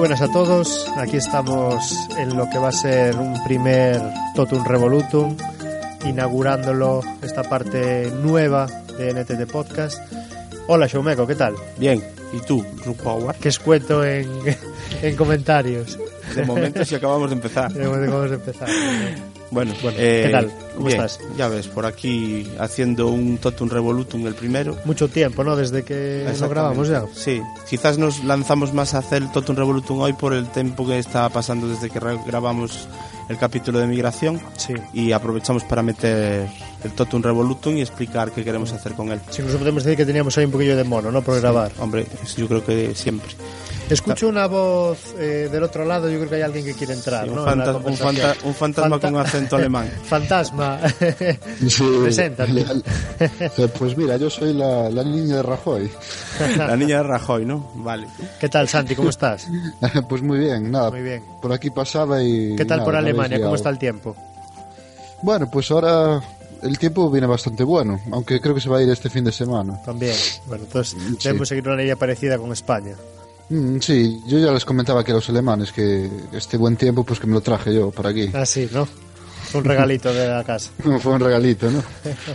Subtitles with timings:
[0.00, 0.88] Buenas a todos.
[0.96, 4.00] Aquí estamos en lo que va a ser un primer
[4.34, 5.36] Totum Revolutum,
[6.06, 9.98] inaugurándolo esta parte nueva de NTT Podcast.
[10.68, 11.54] Hola, Showmeco, ¿qué tal?
[11.76, 13.36] Bien, ¿y tú, Rupower?
[13.36, 14.26] ¿Qué os cuento en,
[15.02, 15.98] en comentarios?
[16.34, 17.70] De momento, si acabamos de empezar.
[17.70, 18.68] De momento, acabamos de empezar.
[19.50, 20.52] Bueno, Bueno, eh, ¿qué tal?
[20.76, 21.20] ¿Cómo bien, estás?
[21.36, 24.76] Ya ves, por aquí haciendo un Totum Revolutum el primero.
[24.84, 25.56] Mucho tiempo, ¿no?
[25.56, 27.04] Desde que lo grabamos ya.
[27.12, 30.98] Sí, quizás nos lanzamos más a hacer el Totum Revolutum hoy por el tiempo que
[30.98, 32.86] estaba pasando desde que grabamos
[33.28, 34.74] el capítulo de migración Sí.
[34.92, 36.48] y aprovechamos para meter
[36.84, 39.20] el Totum Revolutum y explicar qué queremos hacer con él.
[39.30, 41.22] Si incluso podemos decir que teníamos ahí un poquillo de mono, ¿no?
[41.22, 41.72] Por grabar.
[41.80, 43.30] Hombre, yo creo que siempre.
[43.90, 47.24] Escucho una voz eh, del otro lado, yo creo que hay alguien que quiere entrar,
[47.24, 47.52] Sí, un ¿no?
[47.52, 48.16] En la fanta- un conversación.
[48.34, 49.90] fanta- un fantasma con acento alemán.
[50.04, 50.80] Fantasma.
[51.68, 52.52] Sí, Preséntate.
[52.52, 52.82] la-
[53.20, 55.90] eh, pues mira, yo soy la, la niña de Rajoy.
[56.56, 57.70] La niña de Rajoy, ¿no?
[57.76, 58.06] Vale.
[58.38, 58.94] ¿Qué tal, Santi?
[58.94, 59.46] ¿Cómo estás?
[60.08, 60.90] Pues muy bien, nada.
[60.90, 61.22] Muy bien.
[61.42, 62.54] Por aquí pasaba y.
[62.56, 63.40] ¿Qué tal nada, por Alemania?
[63.42, 64.14] ¿Cómo está el tiempo?
[65.22, 66.20] Bueno, pues ahora
[66.62, 69.32] el tiempo viene bastante bueno, aunque creo que se va a ir este fin de
[69.32, 69.80] semana.
[69.82, 70.16] También.
[70.46, 71.16] Bueno, entonces Sí.
[71.28, 72.94] debemos seguir una ley parecida con España.
[73.50, 77.18] Mm, sí, yo ya les comentaba que a los alemanes que este buen tiempo, pues
[77.18, 78.30] que me lo traje yo para aquí.
[78.32, 78.88] Ah, sí, ¿no?
[79.52, 80.70] Un regalito de la casa.
[81.00, 81.82] Fue un regalito, ¿no?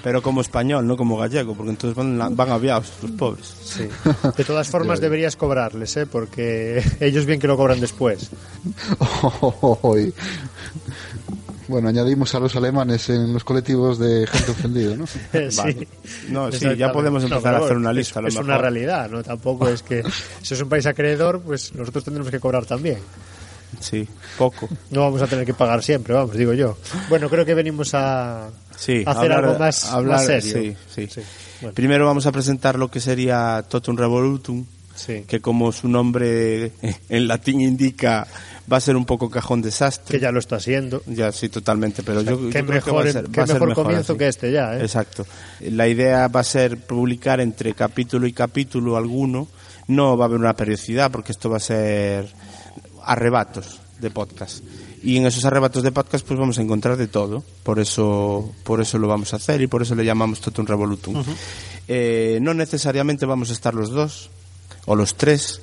[0.03, 3.53] Pero como español, no como gallego, porque entonces van, van aviados los pobres.
[3.63, 3.87] Sí.
[4.35, 6.05] De todas formas, deberías cobrarles, ¿eh?
[6.05, 8.29] Porque ellos bien que lo cobran después.
[11.67, 15.07] Bueno, añadimos a los alemanes en los colectivos de gente ofendida, ¿no?
[15.07, 15.19] sí.
[15.57, 15.87] Vale.
[16.29, 18.19] No, sí, ya podemos No, empezar pero a hacer una es- lista.
[18.19, 18.61] a lo Es, una mejor.
[18.61, 19.23] realidad, ¿no?
[19.23, 20.03] Tampoco es que
[20.41, 22.99] si es un país acreedor, pues nosotros tendremos que cobrar también.
[23.79, 24.69] Sí, poco.
[24.91, 26.77] No vamos a tener que pagar siempre, vamos, digo yo.
[27.09, 30.53] Bueno, creo que venimos a, Sí, a hacer hablar- algo más, hablar- más serio.
[30.53, 31.07] Sí, sí.
[31.13, 31.21] Sí,
[31.61, 31.73] bueno.
[31.73, 34.65] Primero vamos a presentar lo que sería Totum Revolutum,
[34.95, 35.25] Sí.
[35.27, 36.71] que como su nombre
[37.09, 38.25] en latín indica,
[38.71, 40.17] va a ser un poco cajón desastre.
[40.17, 41.03] Que ya lo está haciendo.
[41.05, 43.43] Ya, sí, totalmente, pero yo, yo Qué creo que mejor, va a ser, qué va
[43.43, 44.19] a ser mejor comienzo así.
[44.19, 44.81] que este ya, ¿eh?
[44.81, 45.25] Exacto.
[45.61, 49.47] La idea va a ser publicar entre capítulo y capítulo alguno.
[49.87, 52.27] No va a haber una periodicidad porque esto va a ser
[53.03, 54.63] arrebatos de podcast.
[55.03, 57.43] Y en esos arrebatos de podcast pues vamos a encontrar de todo.
[57.63, 61.23] Por eso, por eso lo vamos a hacer y por eso le llamamos Totum Revolutum.
[61.87, 64.31] Eh, no necesariamente vamos a estar los dos
[64.85, 65.61] o los tres.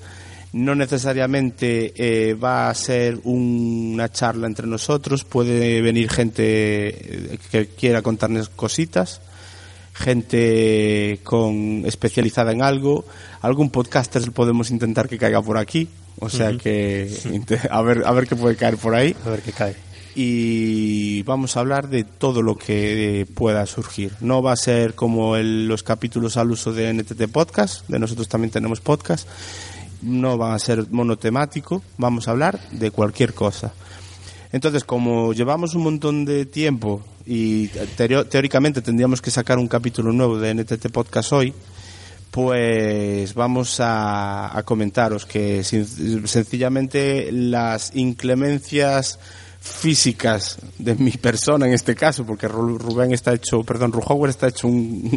[0.52, 5.24] No necesariamente eh, va a ser un- una charla entre nosotros.
[5.24, 9.20] Puede venir gente eh, que quiera contarnos cositas
[9.94, 13.04] gente con especializada en algo,
[13.42, 15.86] algún podcaster podemos intentar que caiga por aquí,
[16.18, 17.10] o sea que
[17.70, 19.76] a ver a ver qué puede caer por ahí A ver qué cae.
[20.14, 24.12] y vamos a hablar de todo lo que pueda surgir.
[24.20, 28.28] No va a ser como el- los capítulos al uso de NTT Podcast, de nosotros
[28.28, 29.28] también tenemos podcast.
[30.02, 33.72] No va a ser monotemático, vamos a hablar de cualquier cosa.
[34.52, 40.38] Entonces, como llevamos un montón de tiempo y teóricamente tendríamos que sacar un capítulo nuevo
[40.38, 41.54] de NTT Podcast hoy,
[42.30, 49.18] pues vamos a, a comentaros que sencillamente las inclemencias
[49.62, 54.48] físicas de mi persona en este caso, porque Ru- Rubén está hecho, perdón, Ruhower está
[54.48, 55.08] hecho un,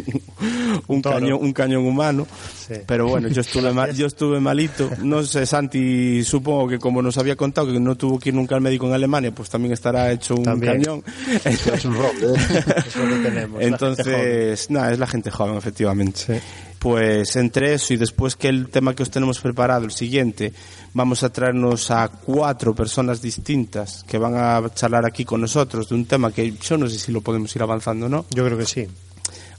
[1.02, 2.26] cañón, un cañón humano,
[2.66, 2.74] Sí.
[2.86, 7.18] pero bueno, yo estuve, mal- yo estuve malito, no sé, Santi, supongo que como nos
[7.18, 10.12] había contado que no tuvo que ir nunca al médico en Alemania, pues también estará
[10.12, 10.74] hecho un También.
[10.80, 11.04] cañón.
[11.44, 12.64] Es un roble, ¿eh?
[12.86, 13.60] Es lo que tenemos.
[13.62, 16.20] Entonces, nada, es la gente joven, efectivamente.
[16.26, 16.32] Sí.
[16.78, 20.52] Pues entre eso y después que el tema que os tenemos preparado, el siguiente,
[20.96, 25.94] vamos a traernos a cuatro personas distintas que van a charlar aquí con nosotros de
[25.94, 28.24] un tema que yo no sé si lo podemos ir avanzando o no.
[28.30, 28.86] Yo creo que sí.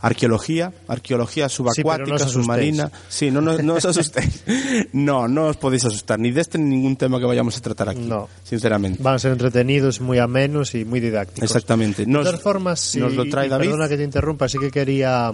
[0.01, 2.91] arqueología, arqueología subacuática, Sí, no submarina.
[3.07, 4.43] Sí, no, no, no os asustéis.
[4.93, 7.89] no, no os podéis asustar, ni de este ni ningún tema que vayamos a tratar
[7.89, 8.27] aquí, No.
[8.43, 9.01] sinceramente.
[9.03, 11.43] Van a ser entretenidos, muy amenos y muy didácticos.
[11.43, 12.03] Exactamente.
[12.03, 13.67] De todas formas, sí, nos lo trae David.
[13.67, 15.31] Perdona que te interrumpa, sí que quería,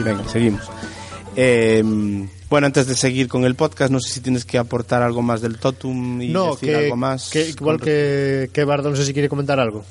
[0.03, 0.63] Vale, venga, seguimos.
[1.37, 1.83] Eh,
[2.49, 5.41] bueno, antes de seguir con el podcast, no sé si tienes que aportar algo más
[5.41, 7.31] del Totum y no, decir que, algo más.
[7.31, 9.85] que- igual con- que, que Bardo, no sé si quiere comentar algo.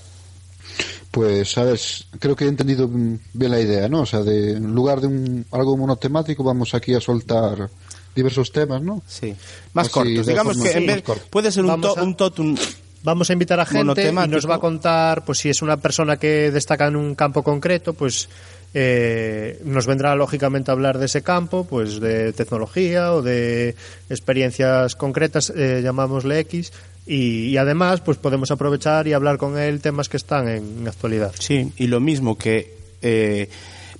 [1.11, 4.01] Pues, sabes, creo que he entendido bien la idea, ¿no?
[4.01, 7.69] O sea, de, en lugar de un, algo monotemático, vamos aquí a soltar
[8.15, 9.03] diversos temas, ¿no?
[9.07, 9.35] Sí,
[9.73, 10.25] más Así, cortos.
[10.25, 12.55] Digamos que en vez, puede ser un, to- a- un Totum.
[13.03, 16.15] Vamos a invitar a gente y nos va a contar, pues si es una persona
[16.17, 18.29] que destaca en un campo concreto, pues
[18.73, 23.75] eh, nos vendrá lógicamente a hablar de ese campo, pues de tecnología o de
[24.09, 26.73] experiencias concretas, eh, llamámosle X,
[27.05, 31.33] y, además pues podemos aprovechar y hablar con él temas que están en actualidad.
[31.37, 33.49] Sí, y lo mismo que eh,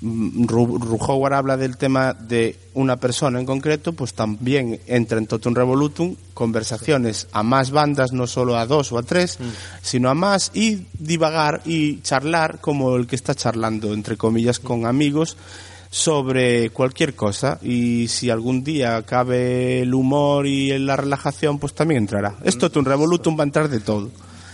[0.04, 5.18] mm, Ru- Ru Howard habla del tema de una persona en concreto, pues también entra
[5.18, 9.38] en Totum Revolutum conversaciones a más bandas, no solo a dos o a tres,
[9.82, 14.86] sino a más y divagar y charlar como el que está charlando, entre comillas, con
[14.86, 15.38] amigos
[15.90, 22.00] sobre cualquier cosa y si algún día cabe el humor y la relajación pues también
[22.00, 22.36] entrará.
[22.44, 24.10] Esto Totum Revolutum va a entrar de todo.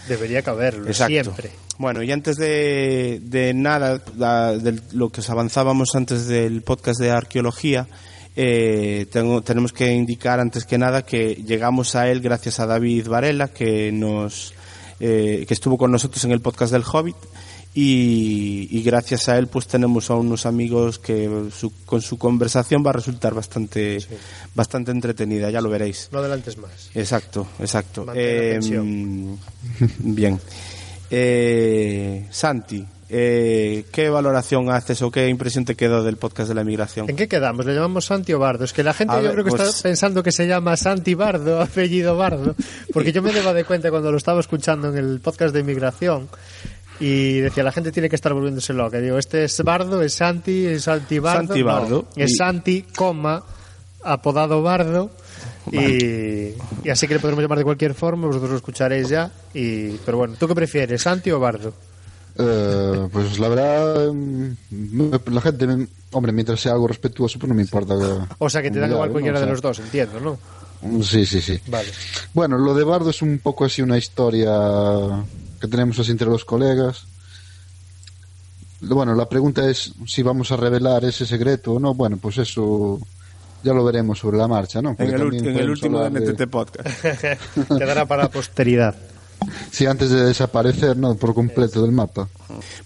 [0.10, 1.08] Debería caberlo, Exacto.
[1.14, 1.52] siempre.
[1.80, 7.00] Bueno, y antes de, de nada, da- de lo que os avanzábamos antes del podcast
[7.00, 7.88] de arqueología,
[8.36, 13.08] eh, tengo- tenemos que indicar antes que nada que llegamos a él gracias a David
[13.08, 14.54] Varela, que nos
[15.02, 17.16] eh, que estuvo con nosotros en el podcast del Hobbit.
[17.74, 22.84] Y, y gracias a él pues tenemos a unos amigos que su- con su conversación
[22.84, 24.00] va a resultar bastante
[24.56, 26.90] bastante entretenida ya lo veréis No adelantes más.
[26.96, 28.08] Exacto, exacto.
[28.16, 28.60] Eh,
[30.00, 30.40] bien.
[31.12, 36.64] Eh, Santi, eh, ¿qué valoración haces o qué impresión te quedó del podcast de la
[36.64, 37.10] migración?
[37.10, 37.66] ¿En qué quedamos?
[37.66, 38.66] ¿Le llamamos Santi o Bardo?
[38.66, 40.78] Es que la gente A yo ver, creo que pues- está pensando que se llama
[40.78, 42.56] Santi Bardo, apellido Bardo,
[42.94, 46.30] porque yo me daba de cuenta cuando lo estaba escuchando en el podcast de inmigración
[47.00, 49.00] y decía, la gente tiene que estar volviéndose loca.
[49.00, 51.48] Digo, este es Bardo, es Santi, es Santi Bardo.
[51.48, 52.08] Santi Bardo.
[52.16, 53.42] No, es Santi, coma,
[54.04, 55.10] apodado Bardo.
[55.72, 59.32] Y, y así que le podremos llamar de cualquier forma, vosotros lo escucharéis ya.
[59.54, 61.74] Y, pero bueno, ¿tú qué prefieres, Santi o Bardo?
[62.38, 67.50] Eh, pues la verdad, mm, me- la gente, me- hombre, mientras sea algo respetuoso, pues
[67.50, 67.96] no me importa.
[68.38, 69.14] O sea, que te dan Claro, igual ¿no?
[69.14, 71.04] cualquiera O sea, de los dos, entiendo, ¿no?
[71.04, 71.60] Sí, sí, sí.
[71.68, 71.90] Vale.
[72.34, 74.50] Bueno, lo de Bardo es un poco así una historia
[75.60, 77.04] que tenemos así entre los colegas.
[78.82, 81.94] Bueno, la pregunta es si vamos a revelar ese secreto o no.
[81.94, 82.98] Bueno, pues eso
[83.64, 84.90] ya lo veremos sobre la marcha, ¿no?
[84.92, 86.90] En Porque el, también ulti- en el último de NTT Podcast.
[87.78, 88.96] Quedará para la posteridad.
[89.72, 91.16] Sí, antes de desaparecer, ¿no?
[91.16, 92.28] Por completo del mapa.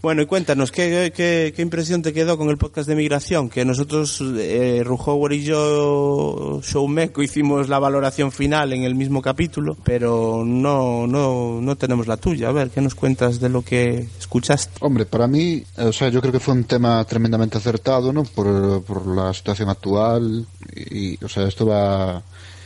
[0.02, 3.50] Bueno, y cuéntanos, ¿qué, qué, qué impresión te quedó con el podcast de migración?
[3.50, 9.78] Que nosotros, eh, Rujower y yo, Showmeco, hicimos la valoración final en el mismo capítulo,
[9.84, 12.50] pero no, no, no tenemos la tuya.
[12.50, 14.74] A ver, ¿qué nos cuentas de lo que escuchaste?
[14.82, 18.24] Hombre, para mí, o sea, yo creo que fue un tema tremendamente acertado, ¿no?
[18.24, 20.46] Por, por la situación actual
[20.76, 22.22] y, o sea, esto va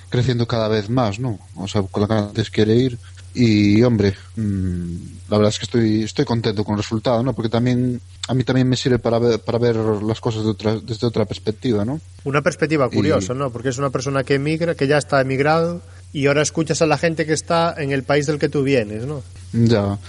[0.10, 1.39] creciendo cada vez más, ¿no?
[1.56, 2.98] O sea, con la que antes quiere ir.
[3.39, 4.96] Y, hombre, mm,
[5.29, 7.34] la verdad es que estoy, estoy contento con el resultado, ¿no?
[7.34, 10.79] Porque también, a mí también me sirve para ver, para ver las cosas de otra,
[10.79, 12.01] desde otra perspectiva, ¿no?
[12.24, 13.51] Una perspectiva curiosa, ¿no?
[13.51, 16.98] Porque es una persona que emigra, que ya está emigrado y ahora escuchas a la
[16.98, 19.22] gente que está en el país del que tú vienes, ¿no?
[19.53, 20.00] Ya.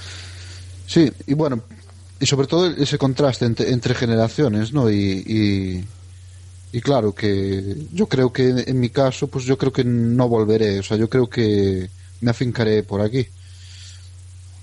[0.87, 1.61] Sí, y bueno,
[2.19, 4.91] y sobre todo ese contraste entre, entre generaciones, ¿no?
[4.91, 5.85] Y, y,
[6.73, 10.79] y claro que yo creo que en mi caso, pues yo creo que no volveré,
[10.79, 13.27] o sea, yo creo que me afincaré por aquí.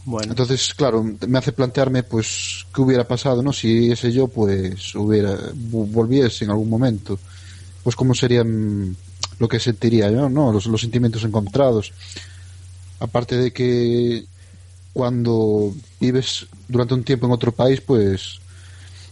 [0.06, 3.52] Bueno, Entonces, claro, me hace plantearme, pues, qué hubiera pasado, ¿no?
[3.52, 7.18] Si ese yo, pues, hubiera, vo- volviese en algún momento,
[7.84, 8.96] pues, cómo serían
[9.40, 10.52] lo que sentiría yo, ¿no?
[10.52, 11.92] Los, los sentimientos encontrados.
[13.00, 14.26] Aparte de que
[14.94, 18.40] cuando vives durante un tiempo en otro país, pues,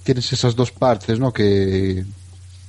[0.04, 1.34] tienes esas dos partes, ¿no?
[1.34, 2.06] Que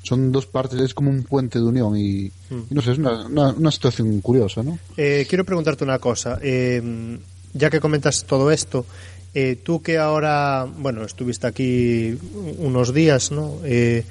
[0.04, 2.32] son dos partes, es como un puente de unión y, y
[2.70, 4.78] no sé, es una, una, una situación curiosa, ¿no?
[4.96, 6.38] Eh, quiero preguntarte una cosa.
[6.42, 7.18] Eh,
[7.54, 8.84] ya que comentas todo esto,
[9.34, 12.16] eh, tú que ahora, bueno, estuviste aquí
[12.58, 13.54] unos días, ¿no?
[13.64, 14.04] Eh,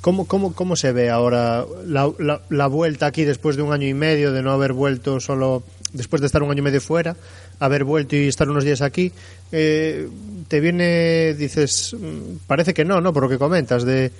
[0.00, 3.86] ¿cómo, cómo, ¿Cómo se ve ahora la, la, la vuelta aquí después de un año
[3.86, 5.62] y medio, de no haber vuelto solo
[5.92, 7.16] después de estar un año y medio fuera,
[7.58, 9.12] haber vuelto y estar unos días aquí?
[9.52, 10.08] Eh,
[10.48, 13.12] ¿Te viene, dices, mm, parece que no, ¿no?
[13.12, 14.10] Por lo que comentas, de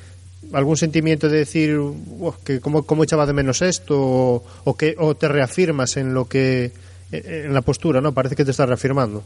[0.53, 5.15] algún sentimiento de decir "Uf, que cómo, cómo echaba de menos esto o, que o
[5.17, 6.73] te reafirmas en lo que
[7.11, 9.23] en la postura no parece que te estás reafirmando.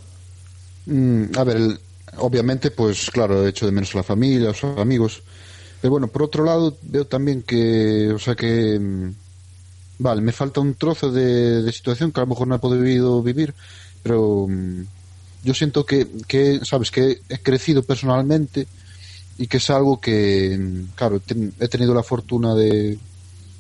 [0.87, 1.79] Mm, a ver,
[2.19, 5.23] obviamente, pues claro, he hecho de menos a la familia, a los amigos.
[5.81, 9.15] Pero bueno, por otro lado, veo también que, o sea que, mm,
[9.99, 13.23] vale, me falta un trozo de, de situación que a lo mejor no he podido
[13.23, 13.55] vivir,
[14.03, 14.83] pero mm,
[15.45, 18.67] yo siento que, que, sabes, que he crecido personalmente
[19.43, 22.99] y que es algo que, claro, ten- he tenido la fortuna de,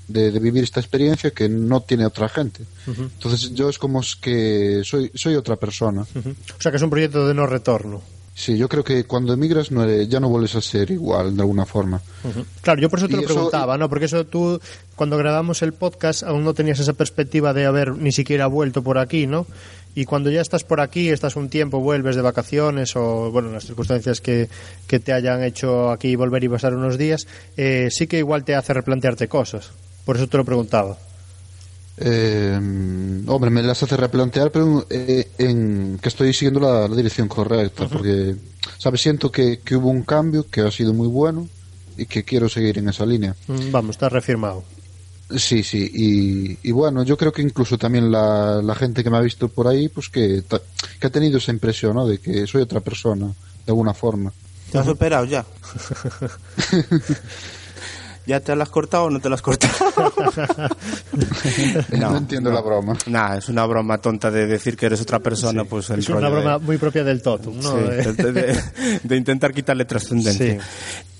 [0.08, 2.64] de, de vivir esta experiencia que no tiene otra gente.
[2.86, 6.02] Entonces yo es como que soy, soy otra persona.
[6.02, 9.70] O sea que es un proyecto de no retorno Sí, yo creo que cuando emigras
[9.70, 12.00] no eres- ya no vuelves a ser igual de alguna forma.
[12.62, 13.88] Claro, yo por eso te Y lo eso- preguntaba, ¿no?
[13.90, 14.58] Porque eso tú,
[14.96, 18.96] cuando grabamos el podcast, aún no tenías esa perspectiva de haber ni siquiera vuelto por
[18.96, 19.46] aquí, ¿no?
[19.94, 23.64] Y cuando ya estás por aquí, estás un tiempo, vuelves de vacaciones o, bueno, las
[23.66, 24.48] circunstancias que,
[24.86, 28.54] que te hayan hecho aquí volver y pasar unos días, eh, sí que igual te
[28.54, 29.70] hace replantearte cosas.
[30.04, 30.96] Por eso te lo preguntaba.
[32.02, 32.58] Eh,
[33.26, 37.88] hombre, me las hace replantear, pero eh, en que estoy siguiendo la, la dirección correcta,
[37.88, 38.36] porque,
[38.78, 39.02] ¿sabes?
[39.02, 41.48] Siento que, que hubo un cambio que ha sido muy bueno
[41.98, 43.36] y que quiero seguir en esa línea.
[43.48, 44.64] Mm, Vamos, estás reafirmado.
[45.36, 49.16] Sí, sí, y, y bueno, yo creo que incluso también la, la gente que me
[49.16, 50.60] ha visto por ahí, pues que, ta-
[50.98, 52.06] que ha tenido esa impresión, ¿no?
[52.06, 54.32] De que soy otra persona, de alguna forma.
[54.72, 55.44] ¿te has operado ya?
[58.26, 59.74] ¿Ya te las has cortado o no te las has cortado?
[61.98, 62.96] No, entiendo la broma.
[63.06, 66.28] Nah, es una broma tonta de decir que eres otra persona, pues el Es una
[66.28, 67.72] de- broma muy propia del Totum, ¿no?
[67.72, 67.82] Sí,
[68.12, 68.62] de, de-
[69.02, 70.60] de intentar quitarle trascendencia.
[70.60, 70.66] Sí.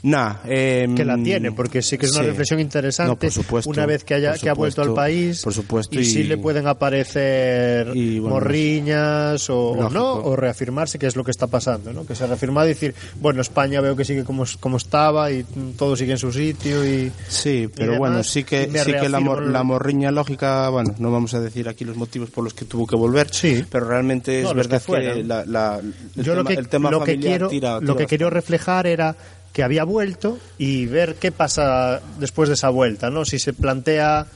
[0.03, 2.29] Nah, em, que la tiene, porque sí que es una sí.
[2.31, 5.53] reflexión interesante No, por supuesto, una vez que haya que ha vuelto al país por
[5.53, 11.07] supuesto, y, sí y- le pueden aparecer y, bueno, morriñas o, no o reafirmarse que
[11.07, 12.07] es lo que está pasando ¿no?
[12.07, 15.45] que se ha reafirmado y decir bueno España veo que sigue como, como estaba y
[15.77, 19.09] todo sigue en su sitio y Sí, pero demás, bueno, sí y que, sí que
[19.09, 22.55] la, mor- la morriña lógica, bueno, no vamos a decir aquí los motivos por los
[22.55, 23.65] que tuvo que volver, Sí.
[23.71, 27.05] pero realmente es verdad que, la, la- el, yo tema, lo que el tema lo
[27.05, 28.41] que quiero tira- lo tira que quería bastante.
[28.41, 29.17] reflejar era
[29.53, 34.27] que había vuelto y ver qué pasa después de esa vuelta no si se plantea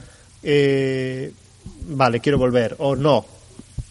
[0.43, 1.31] eh,
[1.89, 3.25] vale quiero volver o no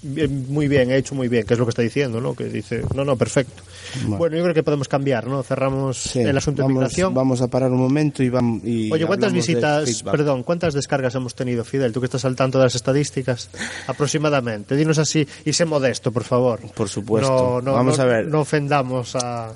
[0.06, 2.44] Bien, muy bien he hecho muy bien que es lo que está diciendo no que
[2.44, 3.62] dice no no perfecto
[4.06, 7.40] bueno, yo creo que podemos cambiar no cerramos Sí, el asunto vamos, de migración Vamos
[7.40, 8.62] a parar un momento y vamos.
[8.64, 11.92] Y Oye, ¿cuántas visitas, perdón, cuántas descargas hemos tenido, Fidel?
[11.92, 13.48] Tú que estás al tanto de las estadísticas,
[13.86, 14.74] aproximadamente.
[14.76, 16.60] Dinos así, y sé modesto, por favor.
[16.74, 17.30] Por supuesto.
[17.30, 18.26] No, no, Vamos no- a ver.
[18.26, 19.52] No ofendamos a,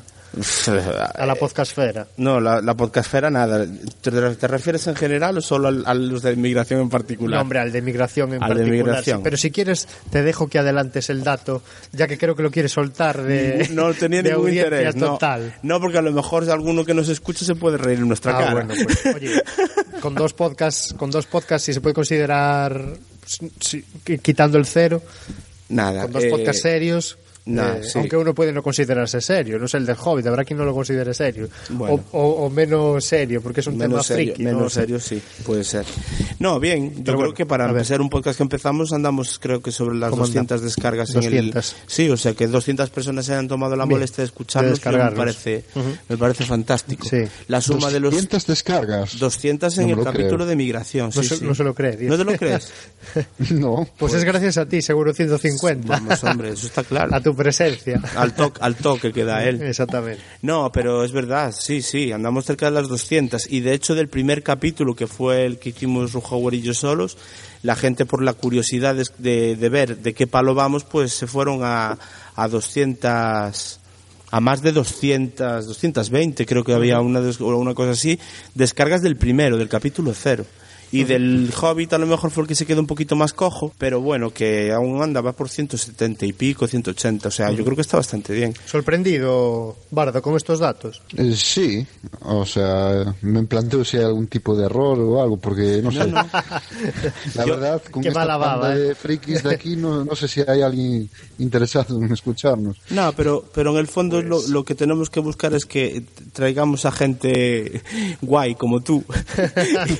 [1.16, 2.06] A la podcastfera.
[2.18, 3.64] No, la, la podcastfera nada.
[4.00, 7.36] ¿Te, te refieres en general o solo al- a, los de inmigración en particular?
[7.38, 8.84] No, hombre, al de migración en Al de particular.
[8.86, 9.18] migración.
[9.18, 9.24] sí.
[9.24, 12.72] Pero si quieres, te dejo que adelantes el dato, ya que creo que lo quieres
[12.72, 14.94] soltar de, no tenía de ningún interés.
[14.96, 15.54] No, total.
[15.62, 18.40] no, porque a lo mejor alguno que nos escuche se puede reír en nuestra Ah,
[18.40, 18.52] cara.
[18.64, 19.42] bueno, pues, oye,
[20.00, 22.80] con dos podcasts, con dos podcasts, si se puede considerar,
[23.26, 25.02] si- qui- quitando el cero,
[25.70, 26.02] Nada.
[26.02, 27.98] con dos eh, podcasts serios, nah, eh, sí.
[27.98, 30.74] aunque uno puede no considerarse serio, no es el del Hobbit, habrá quien no lo
[30.74, 32.04] considere serio, Bueno.
[32.12, 34.44] o, o- o menos serio, porque es un tema menos serio, friki.
[34.50, 34.56] ¿no?
[34.56, 35.84] menos serio sí, puede ser.
[36.38, 39.60] No, bien, yo Pero creo bueno, que para empezar un podcast que empezamos andamos creo
[39.60, 41.74] que sobre las ¿Cómo 200 descargas en 200.
[41.74, 44.80] el Sí, o sea, que 200 personas se han tomado la molestia de de escucharnos,
[44.80, 45.88] yo me parece Ujú.
[46.08, 47.06] me parece fantástico.
[47.08, 47.22] Sí.
[47.48, 49.18] La suma de los 200 descargas.
[49.18, 50.46] 200 en No el lo capítulo creo.
[50.46, 51.44] de migración, No sí, se, sí.
[51.44, 52.08] no se lo cree, tío.
[52.08, 52.70] ¿No te lo crees?
[53.50, 53.88] No.
[53.98, 55.86] Pues es gracias a ti, seguro 150.
[55.88, 57.14] Vamos, hombre, eso está claro.
[57.14, 58.02] A tu presencia.
[58.16, 59.62] Al toque, al toque que da él.
[59.62, 60.20] Exactamente.
[60.42, 64.08] No, pero es verdad, sí, sí, andamos cerca de las 200 y de hecho del
[64.08, 67.16] primer capítulo que fue el que hicimos Rujower y yo solos,
[67.62, 71.26] la gente por la curiosidad de, de- de ver de qué palo vamos, pues se
[71.26, 71.96] fueron a,
[72.36, 72.48] a
[73.02, 73.80] 200
[74.30, 78.18] a más de 200, 220 creo que había una, una cosa así,
[78.54, 80.44] descargas del primero, del capítulo cero.
[80.90, 83.72] Y del Hobbit a lo mejor fue el que se quedó un poquito más cojo,
[83.78, 87.82] pero bueno, que aún andaba por 170 y pico, 180, o sea, yo creo que
[87.82, 88.54] está bastante bien.
[88.66, 91.02] Sorprendido, Bardo, con estos datos.
[91.16, 91.86] Eh, sí,
[92.22, 96.06] o sea, me planteo si hay algún tipo de error o algo, porque no sé.
[97.34, 98.80] La Yo- verdad, con Qué esta mala baba, banda ¿eh?
[98.80, 102.78] de frikis de aquí, no, no sé si hay alguien interesado en escucharnos.
[102.90, 106.02] No, pero, pero en el fondo lo, lo que tenemos que buscar es que
[106.32, 107.82] traigamos a gente
[108.22, 109.04] guay como tú,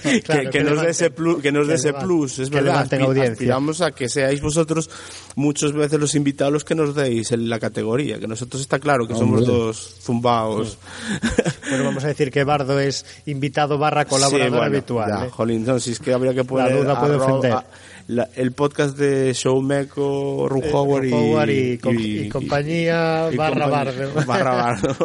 [0.02, 2.39] que, Claro, que que nos dé levanten- ese plus, que nos dé que ese plus,
[2.39, 2.87] es que verdad.
[2.87, 3.33] Aspi- audiencia.
[3.33, 4.91] Aspiramos a que seáis vosotros
[5.37, 9.07] muchas veces los invitados los que nos deis en la categoría, que nosotros está claro
[9.07, 10.79] que somos dos zumbaos.
[11.69, 15.11] Bueno, vamos a decir que Bardo es invitado barra colaborador Sí, bueno, habitual.
[15.11, 15.31] ya, ¿eh?
[15.31, 17.53] jolín, no, si es que habría que poner duda puede ofender.
[17.53, 17.65] a-
[18.09, 23.67] la- el podcast de Showmeco, Ru Eh, Howard y, Howard y com- y compañía barra
[23.69, 24.25] Bardo.
[24.27, 24.97] barra Bardo.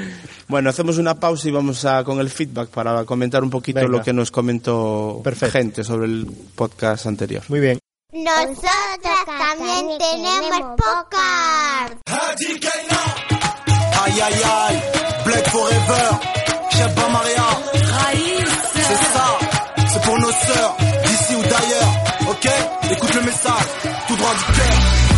[0.48, 3.92] bueno, hacemos una pausa y vamos a con el feedback para comentar un poquito Venga.
[3.98, 5.52] lo que nos comentó Perfecto.
[5.58, 7.42] gente sobre el podcast anterior.
[7.48, 7.78] Muy bien.
[8.12, 12.00] Nosotras también tenemos podcast.
[15.24, 16.06] Black Forever,
[16.70, 17.44] Shabba Maria,
[18.72, 19.38] c'est ça,
[19.88, 21.92] c'est pour nos sœurs, d'ici ou d'ailleurs,
[22.28, 22.48] ok
[22.90, 23.66] Écoute le message,
[24.08, 25.15] tout droit du cœur.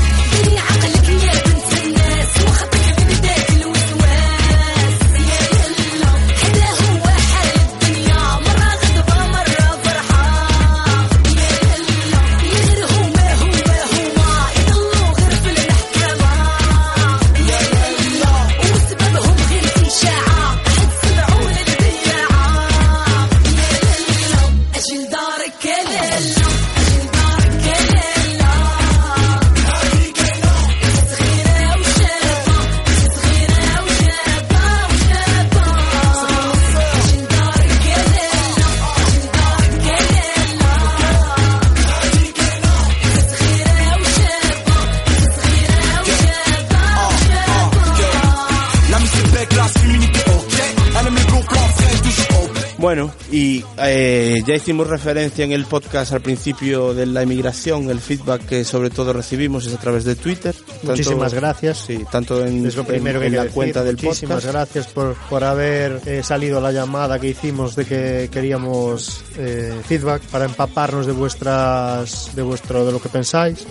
[54.48, 58.88] Ya hicimos referencia en el podcast al principio de la inmigración, el feedback que sobre
[58.88, 60.54] todo recibimos es a través de Twitter.
[60.54, 61.78] tanto- Muchísimas gracias.
[61.86, 63.54] Sí, tanto en, Es lo primero en- que en la decir.
[63.54, 64.52] cuenta del Muchísimas podcast.
[64.54, 70.22] gracias por, por haber eh, salido la llamada que hicimos de que queríamos eh, feedback
[70.30, 73.66] para empaparnos de vuestras de vuestro de lo que pensáis.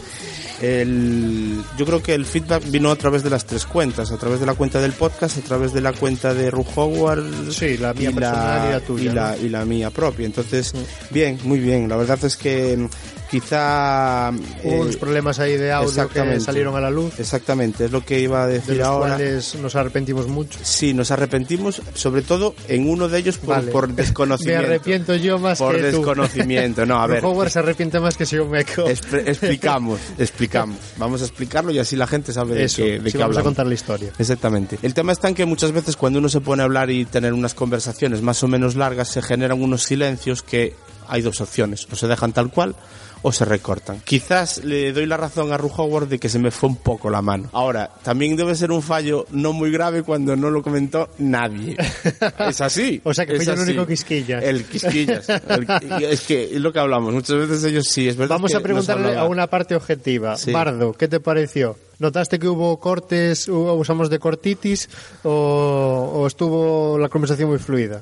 [0.61, 4.39] El, yo creo que el feedback vino a través de las tres cuentas, a través
[4.39, 7.93] de la cuenta del podcast, a través de la cuenta de Ru Howard, Sí, la
[7.93, 10.25] mía y personal y la tuya, y la, y la mía propia.
[10.25, 10.73] Entonces,
[11.11, 11.87] bien, muy bien.
[11.87, 12.87] La verdad es que
[13.29, 14.31] quizá
[14.63, 18.03] Hubo eh, unos problemas ahí de audio que salieron a la luz, Exactamente, es lo
[18.05, 19.15] que iba a de decir los ahora.
[19.15, 20.59] cuales nos arrepentimos mucho.
[20.63, 23.71] Sí, nos arrepentimos, sobre todo en uno de ellos por, Vale.
[23.71, 24.61] por desconocimiento.
[24.61, 25.97] Me arrepiento yo más por que tú.
[25.97, 26.85] desconocimiento.
[26.85, 27.23] No, a ver.
[27.23, 30.77] Howard se arrepiente más que si yo me expl- explicamos, explicamos.
[30.97, 33.37] Vamos a explicarlo y así la gente sabe de Eso, qué, de sí, qué vamos
[33.37, 34.11] a contar la historia.
[34.17, 34.77] Exactamente.
[34.81, 37.33] El tema está en que muchas veces cuando uno se pone a hablar y tener
[37.33, 40.75] unas conversaciones más o menos largas se generan unos silencios que
[41.09, 42.75] hay dos opciones, o se dejan tal cual
[43.21, 44.01] o se recortan.
[44.03, 47.09] Quizás le doy la razón a Ru Howard de que se me fue un poco
[47.09, 47.49] la mano.
[47.53, 51.75] Ahora, también debe ser un fallo no muy grave cuando no lo comentó nadie.
[52.39, 53.01] es así.
[53.03, 54.43] O sea, que yo el único quisquillas.
[54.43, 55.27] El quisquillas.
[55.29, 55.67] El-
[56.03, 57.13] es que es lo que hablamos.
[57.13, 58.35] Muchas veces ellos sí, es verdad.
[58.35, 60.37] Vamos que a preguntarle a una parte objetiva.
[60.37, 60.51] Sí.
[60.51, 61.77] Bardo, ¿qué te pareció?
[61.99, 64.87] ¿Notaste que hubo cortes, usamos de cortitis
[65.23, 68.01] o, o estuvo la conversación muy fluida?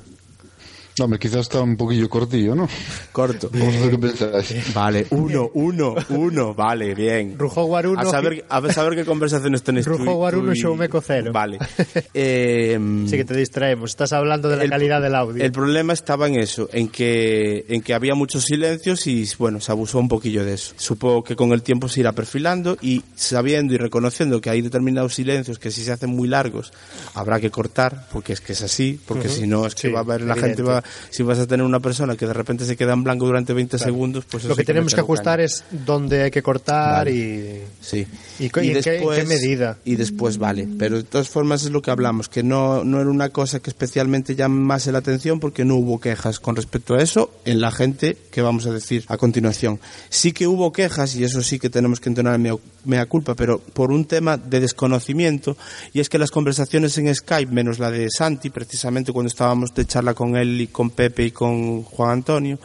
[0.98, 2.66] No, hombre, quizás está un poquillo cortillo, ¿no?
[3.12, 3.50] Corto.
[3.52, 4.72] Vamos a ver qué pensáis.
[4.74, 7.38] Vale, uno, uno, uno, vale, bien.
[7.38, 10.54] Rujowar uno, A saber, a ver, saber qué conversaciones tenéis tú y- Rujowar tú y-
[10.58, 11.32] Showmeco cero.
[11.34, 11.58] Vale.
[12.14, 12.78] Eh,
[13.08, 13.90] Sí que te distraemos.
[13.90, 15.44] Estás hablando de la el- calidad del audio.
[15.44, 19.72] El problema estaba en eso, en que, en que había muchos silencios y, bueno, se
[19.72, 20.72] abusó un poquillo de eso.
[20.78, 25.14] Supongo que con el tiempo se irá perfilando y sabiendo y reconociendo que hay determinados
[25.14, 26.72] silencios que si se hacen muy largos
[27.14, 29.98] habrá que cortar, porque es que es así, porque si no es que Sí, va
[30.00, 30.56] a haber la evidente.
[30.56, 33.26] gente va, si vas a tener una persona que de repente se queda en blanco
[33.26, 37.06] durante 20 segundos, pues Lo que tenemos que un ajustar es dónde hay que cortar
[37.06, 37.12] Vale.
[37.12, 37.62] y...
[37.80, 38.06] Sí.
[38.38, 39.78] ¿Y co- y en qué- qué medida?
[39.84, 40.68] Y después vale.
[40.78, 43.70] Pero de todas formas es lo que hablamos, que no, no era una cosa que
[43.70, 48.16] especialmente llamase la atención porque no hubo quejas con respecto a eso en la gente
[48.30, 49.80] que vamos a decir a continuación.
[50.10, 53.58] Sí que hubo quejas, y eso sí que tenemos que entonar mea, mea culpa, pero
[53.58, 55.56] por un tema de desconocimiento,
[55.92, 59.84] y es que las conversaciones en Skype, menos la de Santi, precisamente cuando estábamos de
[59.84, 62.58] charla con él y con Pepe y con Juan Antonio,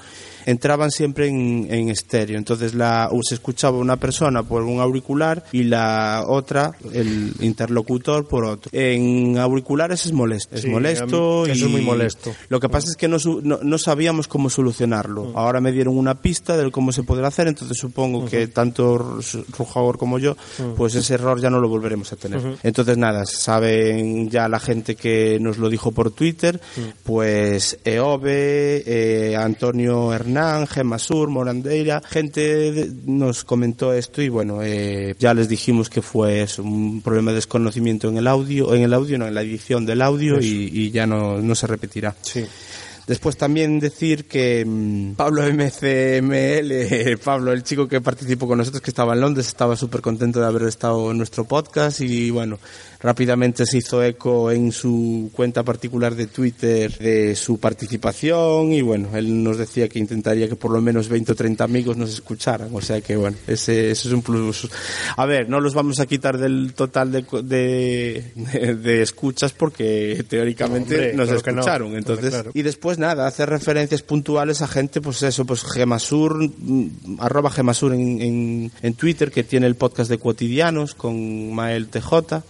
[0.46, 2.38] entraban siempre en, en estéreo.
[2.38, 8.46] Entonces la, se escuchaba una persona por un auricular y la otra, el interlocutor, por
[8.46, 8.70] otro.
[8.74, 10.56] En auriculares es molesto.
[10.56, 11.44] Es Sí, molesto.
[11.46, 12.34] mí- eso y es muy molesto.
[12.50, 15.26] Lo que pasa es que no, no, no sabíamos cómo solucionarlo.
[15.26, 15.38] Mm.
[15.38, 19.46] Ahora me dieron una pista de cómo se podrá hacer, entonces supongo que tanto Ru-
[19.58, 20.76] Rujagor como yo, Mm.
[20.76, 22.42] pues ese error ya no lo volveremos a tener.
[22.64, 26.82] Entonces nada, saben ya la gente que nos lo dijo por Twitter, Mm.
[27.04, 35.14] pues Eove, eh, Antonio Hernán, Gemma Sur, Morandeira, gente nos comentó esto y bueno, eh,
[35.20, 38.94] ya les dijimos que fue eso, un problema de desconocimiento en el audio, en el
[38.94, 42.16] audio, no, en la edición del audio y ya no, no se repetirá.
[42.22, 42.46] Sí.
[43.08, 48.92] Después también decir que mm, Pablo MCML, Pablo, el chico que participó con nosotros, que
[48.92, 52.60] estaba en Londres, estaba súper contento de haber estado en nuestro podcast y bueno,
[53.02, 59.10] rápidamente se hizo eco en su cuenta particular de Twitter de su participación y bueno,
[59.16, 62.70] él nos decía que intentaría que por lo menos 20 o 30 amigos nos escucharan,
[62.74, 64.70] o sea que bueno, ese, ese es un plus.
[65.18, 70.94] A ver, no los vamos a quitar del total de, de, de- escuchas porque teóricamente
[70.96, 71.60] Hombre, nos claro que no.
[71.60, 72.52] escucharon, entonces Claro.
[72.54, 77.94] y después nada, hacer referencias puntuales a gente, pues eso, pues Gemasur, mm, arroba Gemasur
[77.94, 82.42] en, en, en Twitter, que tiene el podcast de Cotidianos con Mael TJ.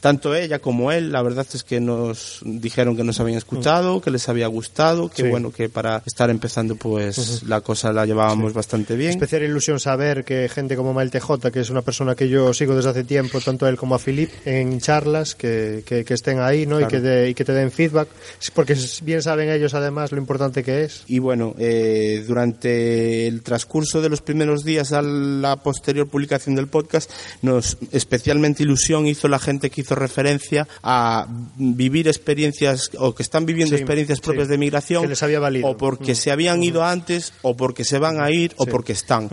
[0.00, 4.10] Tanto ella como él, la verdad es que nos dijeron que nos habían escuchado, que
[4.10, 5.28] les había gustado, que Sí.
[5.28, 9.10] bueno, que para estar empezando pues la cosa la llevábamos bastante bien.
[9.10, 12.74] Especial ilusión saber que gente como Mael TJ, que es una persona que yo sigo
[12.76, 16.40] desde hace tiempo, tanto a él como a Filip, en charlas, que, que, que estén
[16.40, 16.76] ahí ¿no?
[16.80, 16.90] y, Claro.
[16.90, 18.08] que de- y que te den feedback,
[18.54, 21.02] porque bien saben ellos además lo importante que es.
[21.06, 26.66] Y bueno, eh, durante el transcurso de los primeros días a la posterior publicación del
[26.68, 27.10] podcast,
[27.42, 33.46] nos especialmente ilusión hizo la gente que hizo referencia a vivir experiencias o que están
[33.46, 35.68] viviendo Sí, experiencias sí, propias de migración que les había valido.
[35.68, 39.28] o porque se habían ido antes o porque se van a ir o porque están.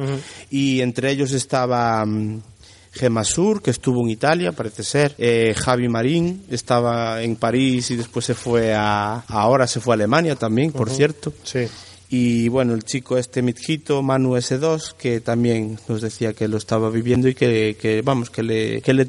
[0.49, 2.41] Y entre ellos estaba mm,
[2.93, 5.15] Gemma Sur, que estuvo en Italia, parece ser.
[5.17, 9.23] Eh, Javi Marín estaba en París y después se fue a.
[9.27, 11.34] Ahora se fue a Alemania también, por cierto.
[11.43, 11.67] Sí.
[12.15, 16.91] Y bueno, el chico este Mitjito, Manu S2, que también nos decía que lo estaba
[16.91, 19.08] viviendo y que, que, vamos, que le, que le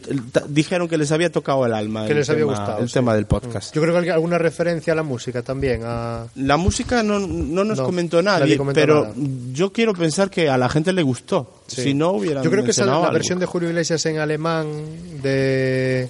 [0.48, 2.06] dijeron que les había tocado el alma.
[2.06, 2.94] Que el les había tema- gustado, El sí.
[2.94, 3.74] tema del podcast.
[3.74, 5.82] Yo creo que alguna referencia a la música también.
[5.84, 6.26] A...
[6.36, 9.14] La música no, no nos No, comentó nadie comentó pero nada.
[9.52, 11.60] yo quiero pensar que a la gente le gustó.
[11.66, 11.82] Sí.
[11.82, 14.66] Si no hubiera Yo creo que esa, la versión de Julio Iglesias en alemán
[15.22, 16.08] de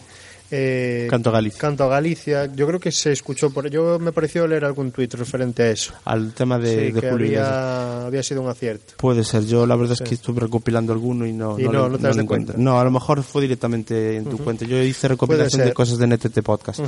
[0.56, 1.58] eh, Canto a Galicia.
[1.60, 5.62] Canto Galicia, yo creo que se escuchó por yo me pareció leer algún tuit referente
[5.64, 5.92] a eso.
[6.04, 8.94] al tema de, Sí, de que Julio había, había sido un acierto.
[8.96, 10.04] Puede ser, yo la verdad Sí.
[10.04, 12.20] es que estuve recopilando alguno y no, Y no, no, te de cuenta.
[12.22, 12.54] encuentro.
[12.58, 14.64] No, a lo mejor fue directamente en tu cuenta.
[14.64, 16.80] Yo hice recopilación de cosas de NTT Podcast.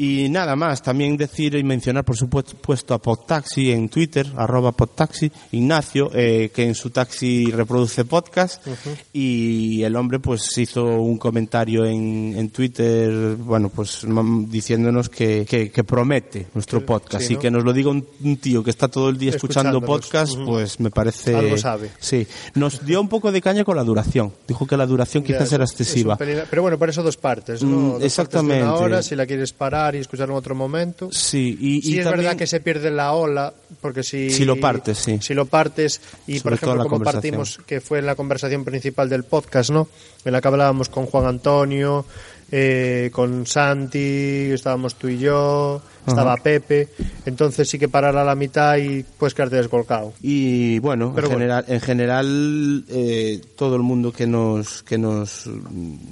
[0.00, 5.28] Y nada más, también decir y mencionar, por supuesto, a Podtaxi en Twitter, arroba Podtaxi,
[5.50, 8.64] Ignacio, eh, que en su taxi reproduce podcast,
[9.12, 14.06] y el hombre pues hizo un comentario en, en Twitter, bueno, pues
[14.46, 18.36] diciéndonos que, que, que promete nuestro podcast, sí, y que nos lo diga un, un
[18.36, 21.34] tío que está todo el día escuchando podcast, pues me parece...
[21.34, 21.90] Algo sabe.
[21.98, 25.50] Sí, nos dio un poco de caña con la duración, dijo que la duración quizás
[25.50, 26.16] Ya, era excesiva.
[26.16, 27.68] pero bueno, por eso dos partes, ¿no?
[27.68, 28.62] Mm, partes de exactamente.
[28.62, 31.08] una hora, si la quieres parar parar y escucharlo en otro momento.
[31.10, 34.30] Sí, y, Sí, y es también- verdad que se pierde la ola, porque si...
[34.30, 35.18] Si lo partes, sí.
[35.20, 39.08] Si lo partes, y por Sobre todo ejemplo, como partimos, que fue la conversación principal
[39.08, 39.88] del podcast, ¿no?
[40.24, 42.04] En la que hablábamos con Juan Antonio,
[42.50, 46.88] eh, con Santi, estábamos tú y yo, estaba Pepe,
[47.26, 50.12] entonces sí que parar a la mitad y puedes quedarte descolcado.
[50.22, 51.38] Y bueno, Pero en bueno.
[51.38, 55.48] general, en general eh, todo el mundo que nos que nos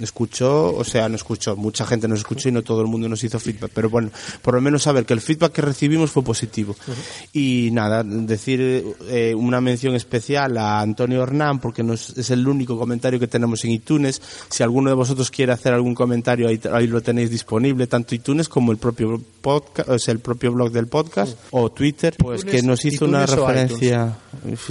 [0.01, 3.23] escuchó, o sea, no escuchó, mucha gente nos escuchó y no todo el mundo nos
[3.25, 4.11] hizo feedback, pero bueno,
[4.43, 6.77] por lo menos saber que el feedback que recibimos fue positivo.
[7.33, 12.79] Y nada, decir eh, una mención especial a Antonio Hernán porque nos, es el único
[12.79, 14.21] comentario que tenemos en iTunes.
[14.49, 18.49] Si alguno de vosotros quiere hacer algún comentario, ahí, ahí lo tenéis disponible, tanto iTunes
[18.49, 22.63] como el propio podcast, o sea, el propio blog del podcast o Twitter, pues que
[22.63, 24.17] nos hizo una referencia.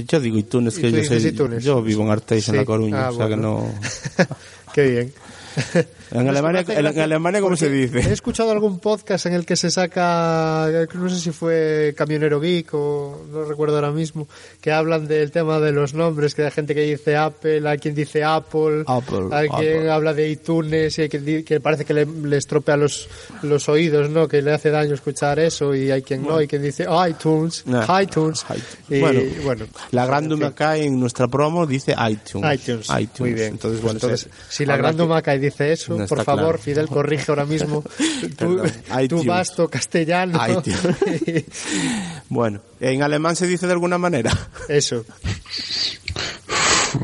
[0.08, 1.63] Yo digo iTunes, ¿Y que yo soy, iTunes?
[1.63, 2.58] yo vivo en Arteix, en Sí.
[2.60, 3.71] La Coruña, Ah, o sea que bueno.
[4.17, 4.25] no.
[4.73, 5.13] Qué bien.
[6.12, 8.00] En Alemania, en, en Alemania ¿cómo se dice?
[8.00, 12.74] He escuchado algún podcast en el que se saca, no sé si fue Camionero Geek
[12.74, 14.28] o no recuerdo ahora mismo,
[14.62, 17.96] que hablan del tema de los nombres, que hay gente que dice Apple, hay quien
[17.96, 19.91] dice Apple, Apple, hay quien Apple.
[19.91, 23.08] habla de iTunes y hay quien que parece que le, le estropea los,
[23.41, 24.28] los oídos, ¿no?
[24.28, 28.02] Que le hace daño escuchar eso y hay quien no, hay quien dice iTunes, Nah.
[28.02, 28.46] iTunes.
[28.89, 30.54] Y, Bueno, bueno, La gran en Duma fin.
[30.54, 32.62] acá en nuestra promo dice iTunes.
[32.62, 32.88] iTunes.
[32.89, 33.20] iTunes.
[33.20, 33.48] Muy bien.
[33.54, 36.44] Entonces, bueno, Entonces, se- si la habrá gran que- Dumaca dice eso, No por favor,
[36.44, 36.58] claro.
[36.58, 37.84] Fidel, corrige ahora mismo
[38.38, 38.62] tu,
[39.08, 40.40] tu vasto castellano.
[42.30, 44.32] Bueno, en alemán se dice de alguna manera.
[44.68, 45.06] eso.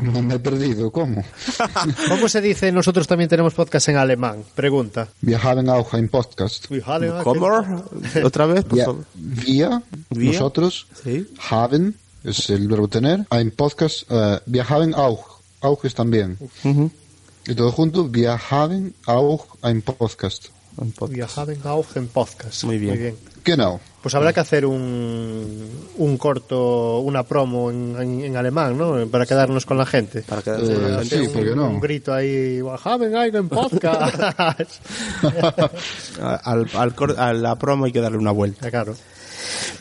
[0.00, 1.22] Me he perdido, ¿cómo?
[2.08, 4.42] ¿Cómo se dice nosotros también tenemos podcast en alemán?
[4.54, 5.08] Pregunta.
[5.20, 6.66] Wir haben auch ein Podcast.
[7.22, 7.84] ¿Cómo?
[8.24, 9.04] Otra vez, por favor.
[9.14, 10.32] wir, Wir?
[10.32, 11.26] nosotros, Sí.
[11.50, 16.38] haben, es el verbo tener, ein Podcast, äh, wir haben auch, auch es también.
[16.64, 16.90] Ujú.
[17.46, 20.50] Y todo junto, wir haben auch ein Podcast.
[20.76, 21.38] Un podcast.
[21.66, 22.64] Auch ein podcast.
[22.64, 23.14] Muy bien.
[23.44, 23.80] Genau.
[24.00, 29.06] Pues habrá que hacer un, un corto, una promo en, en- en alemán, ¿no?
[29.08, 30.22] Para quedarnos con la gente.
[30.22, 31.68] Para quedarse Eh, con la Hacer sí, un, ¿por qué no?
[31.68, 34.80] un grito ahí, "Wir haben einen podcast.
[36.20, 38.70] al, al a la promo hay que darle una vuelta.
[38.70, 38.94] Claro.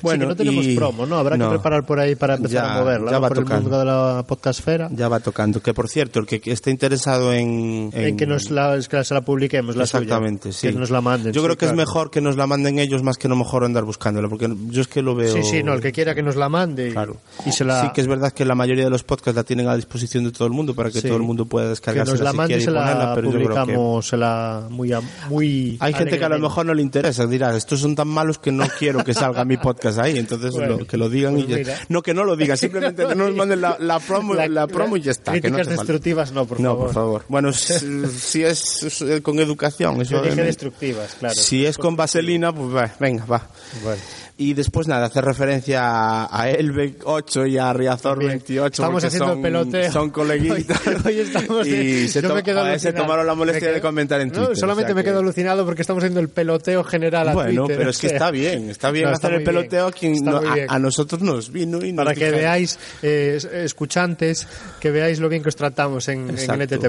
[0.01, 1.17] Bueno, sí, que no tenemos y- promo, ¿no?
[1.17, 1.45] Habrá no.
[1.49, 3.61] que preparar por ahí para empezar Ya- a moverla ya va por el tocando.
[3.63, 4.89] mundo de la podcastfera.
[4.91, 5.61] Ya va tocando.
[5.61, 7.89] Que por cierto, el que esté interesado en.
[7.93, 10.03] En, que nos la, es que se la publiquemos, la suya.
[10.03, 10.67] Exactamente, sí.
[10.67, 11.33] Que nos la manden.
[11.33, 11.87] Yo sí, creo que es claro.
[11.87, 14.87] mejor que nos la manden ellos más que no mejor andar buscándola, porque yo es
[14.87, 15.33] que lo veo.
[15.33, 17.17] Sí, sí, no, el que quiera que nos la mande y, Claro.
[17.45, 19.67] y se la, Sí que es verdad que la mayoría de los podcasts la tienen
[19.67, 21.07] a disposición de todo el mundo para que Sí.
[21.07, 23.05] todo el mundo pueda que descargarse nos la si mande y quiere se y ponerla,
[23.05, 24.91] la pero creo que publicamos se la muy,
[25.29, 28.37] muy hay gente que a lo mejor no le interesa, dirá, estos son tan malos
[28.39, 31.43] que no quiero que salga mi podcast ahí, entonces Bueno, lo- que lo digan y
[31.43, 31.85] pues ya- mira.
[31.89, 35.01] no que no lo digan, simplemente no nos manden la, la promo, la, promo y
[35.01, 35.31] ya está.
[35.33, 35.81] que no Críticas hace falta.
[35.93, 36.85] destructivas no, por no, favor.
[36.85, 37.23] por favor.
[37.27, 37.73] Bueno, si,
[38.09, 41.35] si es con educación, eso Yo dije eh, destructivas, claro.
[41.35, 43.47] si es con vaselina, pues va, venga, va.
[43.83, 44.01] Bueno.
[44.37, 48.31] Y después nada, hacer referencia a, a Elbeck 8 y a Riazor También.
[48.39, 48.65] 28.
[48.81, 49.91] Estamos haciendo son, el peloteo.
[49.91, 50.81] Son coleguitas.
[50.87, 54.33] Hoy, hoy estamos y se, to- se tomaron la molestia quedo- de comentar en No,
[54.33, 54.57] Twitter.
[54.57, 57.61] solamente o sea me que- quedo alucinado porque estamos haciendo el peloteo general a Bueno,
[57.65, 57.77] Twitter.
[57.77, 58.15] pero es que sea.
[58.17, 61.21] está bien, está bien No, está hacer el peloteo a quien no- a, a nosotros
[61.21, 62.39] nos vino y nos Para que dijeron.
[62.39, 64.47] veáis, eh, es- escuchantes,
[64.79, 66.35] que veáis lo bien que os tratamos en, en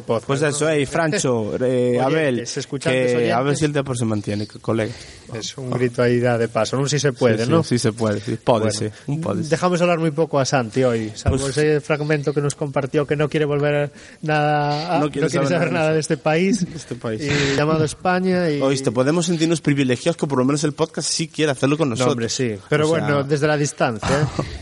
[0.03, 0.27] Podcast.
[0.27, 0.49] Pues ¿no?
[0.49, 2.45] eso, hey, Francho, eh, Abel,
[2.81, 4.93] que a ver si el tiempo se mantiene, colega.
[5.35, 7.63] Es un grito ahí de paso, no sé si se puede, sí, ¿no?
[7.63, 8.37] Sí, sí se puede, sí.
[8.43, 9.51] Pódese, un pódese.
[9.51, 13.17] Dejamos hablar muy poco a Santi hoy, salvo Pues- ese fragmento que nos compartió que
[13.17, 13.93] no quiere volver
[14.23, 17.23] nada, a- No no quiere quiere, saber saber nada de este país, este país.
[17.23, 21.29] y llamado España y Oíste, podemos sentirnos privilegiados que por lo menos el podcast sí
[21.29, 22.13] quiere hacerlo con no, nosotros.
[22.13, 24.09] hombre, sí, pero O sea, bueno, desde la distancia.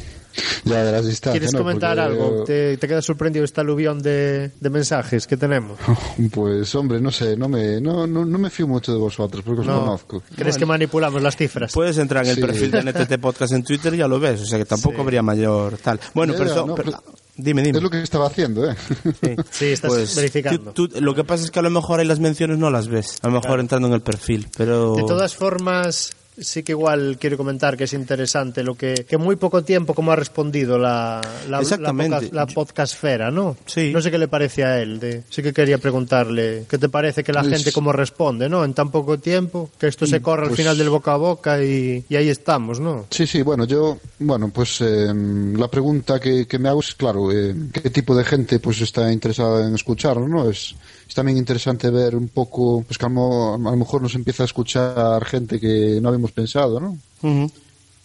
[0.64, 1.32] Ya de las distancias.
[1.32, 1.58] ¿Quieres ¿no?
[1.60, 2.42] comentar algo?
[2.42, 5.78] eh, ¿Te, te queda sorprendido este aluvión de, de mensajes que tenemos?
[6.32, 9.62] Pues hombre, no sé, no me, no, no, no me fío mucho de vosotros porque
[9.62, 9.80] os No.
[9.80, 10.22] conozco.
[10.36, 11.72] ¿Crees que manipulamos las cifras?
[11.72, 12.40] Puedes entrar en el Sí.
[12.42, 15.22] perfil de NTT Podcast en Twitter y ya lo ves, o sea que tampoco habría
[15.22, 15.98] mayor tal.
[16.14, 17.02] Bueno, Ya, pero, eso- no, pero- pues-
[17.36, 17.78] dime, dime.
[17.78, 18.76] Es lo que estaba haciendo, ¿eh?
[19.22, 19.36] Sí.
[19.50, 20.72] Sí, estás Pues, verificando.
[20.72, 22.88] tú- tú- lo que pasa es que a lo mejor ahí las menciones no las
[22.88, 24.94] ves, a lo mejor entrando en el perfil, pero...
[24.94, 29.36] De todas formas, sí que igual quiero comentar que es interesante lo que, que muy
[29.36, 32.10] poco tiempo como ha respondido la, la, Exactamente.
[32.10, 33.56] la, podcast- la podcastfera, ¿no?
[33.66, 33.90] Sí.
[33.92, 34.98] No sé qué le parece a él.
[35.00, 38.64] De, sí que quería preguntarle qué te parece que la Pues- gente como responde, ¿no?
[38.64, 41.62] En tan poco tiempo, que esto se corre al pues- final del boca a boca
[41.62, 43.06] y, y ahí estamos, ¿no?
[43.10, 47.30] Sí, sí, bueno, yo, bueno, pues eh, la pregunta que, que me hago es, claro,
[47.32, 50.48] eh, ¿qué tipo de gente pues está interesada en escucharlo, no?
[50.48, 50.74] Es,
[51.10, 54.44] es también interesante ver un poco, pues que a lo, a lo mejor nos empieza
[54.44, 56.96] a escuchar gente que no habíamos pensado, ¿no?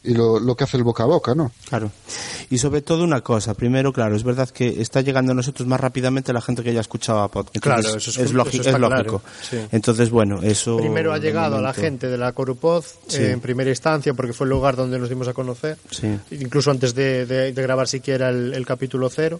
[0.05, 1.51] Y lo, lo que hace el boca a boca, ¿no?
[1.69, 1.91] Claro.
[2.49, 5.79] Y sobre todo una cosa, primero, claro, es verdad que está llegando a nosotros más
[5.79, 7.57] rápidamente la gente que ya escuchaba podcast.
[7.63, 9.19] Claro, Entonces, eso es- lógi- eso está es lógico.
[9.19, 9.57] claro, sí.
[9.71, 10.77] Entonces, bueno, eso...
[10.77, 13.21] Primero ha llegado a la gente de la Corupoz Sí.
[13.23, 16.07] eh, en primera instancia porque fue el lugar donde nos dimos a conocer, Sí.
[16.31, 19.39] incluso antes de, de- de grabar siquiera el, el capítulo cero.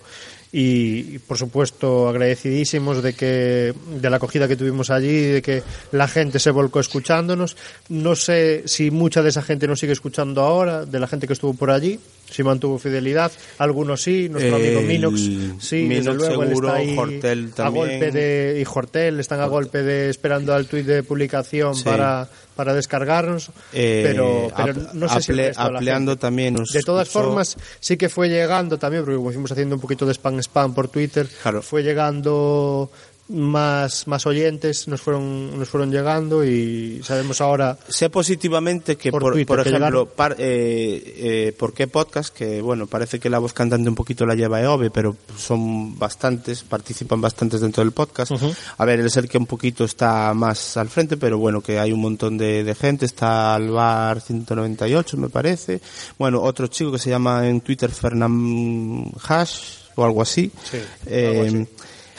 [0.52, 5.64] Y, y, por supuesto agradecidísimos de que de la acogida que tuvimos allí, de que
[5.92, 7.58] la gente se volcó escuchándonos.
[7.90, 11.34] No sé si mucha de esa gente nos sigue escuchando ahora, de la gente que
[11.34, 13.32] estuvo por allí, si mantuvo fidelidad.
[13.58, 15.20] Algunos sí, nuestro amigo El Minox,
[15.60, 19.42] sí, desde Minox luego él seguro, está ahí Hortel a golpe de y Hortel están
[19.42, 21.84] a golpe de esperando al tuit de publicación Sí.
[21.84, 26.82] para para descargarnos, Eh, pero, pero no sé si el resto de la también De
[26.86, 30.14] todas escuchó- formas, sí que fue llegando también, porque como fuimos haciendo un poquito de
[30.14, 31.62] spam spam por Twitter, Claro.
[31.62, 32.90] fue llegando
[33.28, 39.22] más más oyentes, nos fueron nos fueron llegando y sabemos ahora Sé positivamente que, Por
[39.22, 42.34] por, Twitter, por que ejemplo, par- eh, eh, ¿por qué podcast?
[42.36, 46.64] Que, bueno, parece que la voz cantante un poquito la lleva Eove, pero son bastantes,
[46.64, 48.32] participan bastantes dentro del podcast.
[48.78, 51.80] A ver, él es el que un poquito está más al frente, pero bueno, que
[51.80, 53.06] hay un montón de, de gente.
[53.06, 55.82] Está Alvar 198, me parece.
[56.20, 59.62] Bueno, otro chico que se llama en Twitter Fernand Hash,
[59.96, 60.52] o algo así.
[60.70, 61.68] Sí, Eh, algo así.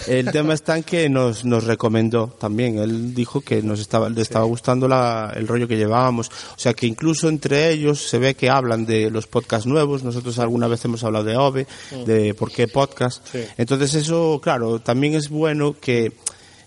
[0.07, 2.79] El tema está en que nos, nos recomendó también.
[2.79, 6.29] Él dijo que nos estaba, le estaba gustando la, el rollo que llevábamos.
[6.29, 10.03] O sea que incluso entre ellos se ve que hablan de los podcasts nuevos.
[10.03, 11.67] Nosotros alguna vez hemos hablado de OVE,
[12.07, 13.27] de por qué podcast.
[13.57, 16.13] Entonces eso, claro, también es bueno que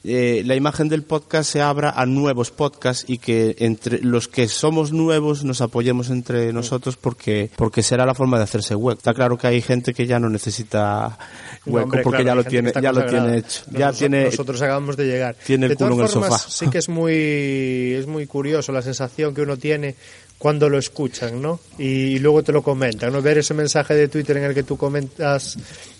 [0.03, 4.47] eh, la imagen del podcast se abra a nuevos podcasts y que entre los que
[4.47, 8.97] somos nuevos nos apoyemos entre nosotros porque porque será la forma de hacerse hueco.
[8.99, 11.17] Está claro que hay gente que ya no necesita
[11.65, 13.63] hueco hombre, porque claro, ya lo tiene ya lo tiene hecho.
[13.71, 15.35] Ya Nosotros- tiene nosotros acabamos de llegar.
[15.45, 16.51] tiene el de todas culo en el formas, sofá.
[16.51, 19.95] sí que es muy es muy curioso la sensación que uno tiene
[20.37, 21.59] cuando lo escuchan, ¿no?
[21.77, 23.21] Y, luego te lo comentan, ¿no?
[23.21, 25.57] Ver ese mensaje de Twitter en el que tú comentas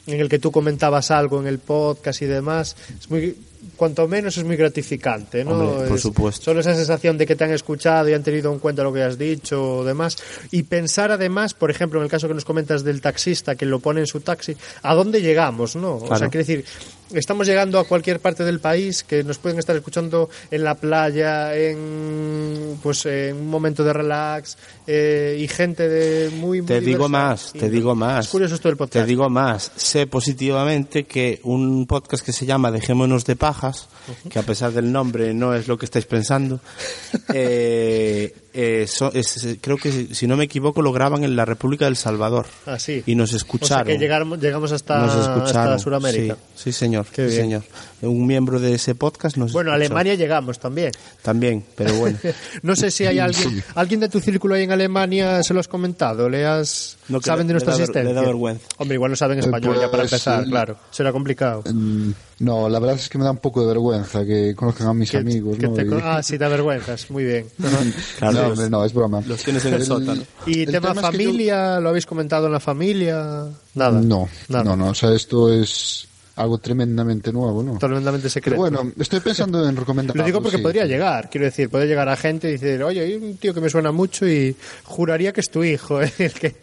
[0.08, 3.36] en el que tú comentabas algo en el podcast y demás, es muy
[3.76, 5.52] cuanto menos es muy gratificante, ¿no?
[5.52, 6.46] Hombre, por Es supuesto.
[6.46, 9.04] Solo esa sensación de que te han escuchado y han tenido en cuenta lo que
[9.04, 10.18] has dicho o demás.
[10.52, 13.80] Y pensar además, por ejemplo, en el caso que nos comentas del taxista que lo
[13.80, 15.98] pone en su taxi, ¿a dónde llegamos, no?
[15.98, 16.66] O sea, quiere decir,
[17.14, 21.56] estamos llegando a cualquier parte del país que nos pueden estar escuchando en la playa,
[21.56, 27.10] en pues en un momento de relax eh, y gente de muy, muy Te digo
[27.10, 28.26] más, Y te digo más.
[28.26, 28.94] Es curioso esto del podcast.
[28.94, 29.72] Te digo más.
[29.76, 33.88] Sé positivamente que un podcast que se llama Dejémonos de pajas,
[34.30, 36.60] que a pesar del nombre no es lo que estáis pensando,
[37.34, 41.86] eh, eh, so- es- creo que si no me equivoco lo graban en la República
[41.86, 42.46] del Salvador.
[42.66, 43.04] Ah, sí.
[43.06, 43.88] Y nos O sea escucharon.
[43.88, 45.74] que llegamos, llegamos hasta, nos escucharon.
[45.74, 46.36] hasta Sudamérica.
[46.56, 47.06] Sí, sí, señor.
[47.08, 47.42] Qué sí, bien.
[47.44, 47.64] señor.
[48.02, 49.76] Un miembro de ese podcast nos Bueno, a.
[49.76, 50.92] Alemania llegamos también.
[51.22, 52.18] También, pero bueno.
[52.64, 55.68] No sé si hay alguien, alguien de tu círculo ahí en Alemania, se lo has
[55.68, 58.10] comentado, le has, No, saben le- de nuestra le da existencia.
[58.10, 58.66] le da vergüenza.
[58.78, 60.78] Hombre, igual no saben Eh, español ya para pues, empezar, eh, claro.
[60.92, 61.64] Será complicado.
[61.72, 64.94] Mm, No, la verdad es que me da un poco de vergüenza que conozcan a
[64.94, 65.58] mis Que- amigos.
[65.58, 65.74] que ¿no?
[65.74, 67.48] te ah, sí, da vergüenzas, muy bien.
[68.18, 69.22] Claro, no, hombre, no, es broma.
[69.28, 70.22] los tienes en el sótano.
[70.46, 71.80] ¿Y el tema tema es que yo- familia?
[71.82, 73.46] ¿Lo habéis comentado en la familia?
[73.76, 74.00] Nada.
[74.02, 74.64] No, Nada.
[74.64, 76.08] no, no, o sea, esto es
[76.40, 77.78] algo tremendamente nuevo, ¿no?
[77.78, 78.62] Totalmente secreto.
[78.64, 80.16] Pero bueno, estoy pensando en recomendar.
[80.16, 83.16] Lo digo porque podría llegar, quiero decir, puede llegar a gente y decir, oye, hay
[83.16, 86.56] un tío que me suena mucho y juraría que es tu hijo eh, el, que,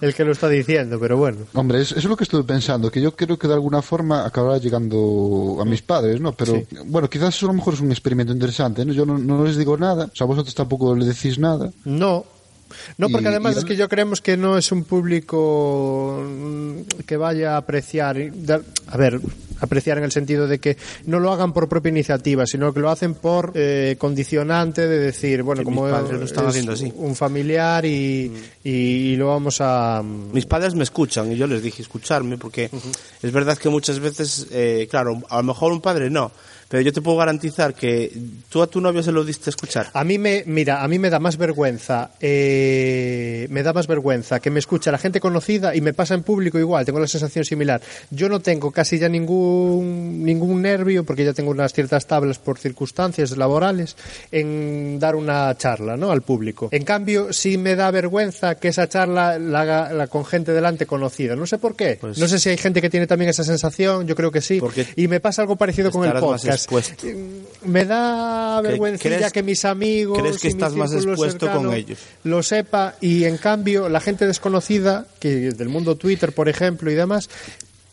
[0.00, 1.38] el que lo está diciendo, pero bueno.
[1.54, 4.24] Hombre, es- eso es lo que estuve pensando, que yo creo que de alguna forma
[4.24, 6.32] acabará llegando a mis padres, ¿no?
[6.32, 8.92] Pero bueno, quizás eso a lo mejor es un experimento interesante, ¿no?
[8.92, 11.70] Yo no, no les digo nada, o sea, vosotros tampoco le decís nada.
[11.84, 12.24] No.
[12.98, 16.80] No, porque Y- además y- es que yo creemos que no es un público mm,
[17.06, 18.16] que vaya a apreciar,
[18.86, 19.20] a ver,
[19.60, 22.90] apreciar en el sentido de que no lo hagan por propia iniciativa, sino que lo
[22.90, 26.92] hacen por eh, condicionante de decir, bueno, como padres lo es haciendo así.
[26.96, 28.30] un familiar y,
[28.62, 30.02] y, y lo vamos a...
[30.02, 32.68] Mis padres me escuchan y yo les dije escucharme porque
[33.22, 36.30] es verdad que muchas veces, eh, claro, a lo mejor un padre no,
[36.74, 38.10] pero yo te puedo garantizar que
[38.48, 39.90] tú a tu novio se lo diste a escuchar.
[39.92, 44.40] A mí me, mira, a mí me da más vergüenza, eh, me da más vergüenza
[44.40, 47.44] que me escuche la gente conocida y me pasa en público igual, tengo la sensación
[47.44, 47.80] similar.
[48.10, 52.58] Yo no tengo casi ya ningún, ningún nervio, porque ya tengo unas ciertas tablas por
[52.58, 53.96] circunstancias laborales,
[54.32, 56.10] en dar una charla, ¿no?
[56.10, 56.70] Al público.
[56.72, 60.86] En cambio, sí me da vergüenza que esa charla la haga la- con gente delante
[60.86, 61.36] conocida.
[61.36, 61.98] No sé por qué.
[62.00, 64.58] Pues- no sé si hay gente que tiene también esa sensación, yo creo que sí.
[64.96, 66.10] Y me pasa algo parecido con el
[66.42, 66.63] podcast.
[66.64, 67.06] Expuesto.
[67.64, 71.68] Me da ¿Cre- vergüencilla crees- que mis amigos crees que y estás más expuesto cercano
[71.68, 71.98] con ellos?
[72.24, 76.94] lo sepa y en cambio la gente desconocida que del mundo Twitter por ejemplo y
[76.94, 77.28] demás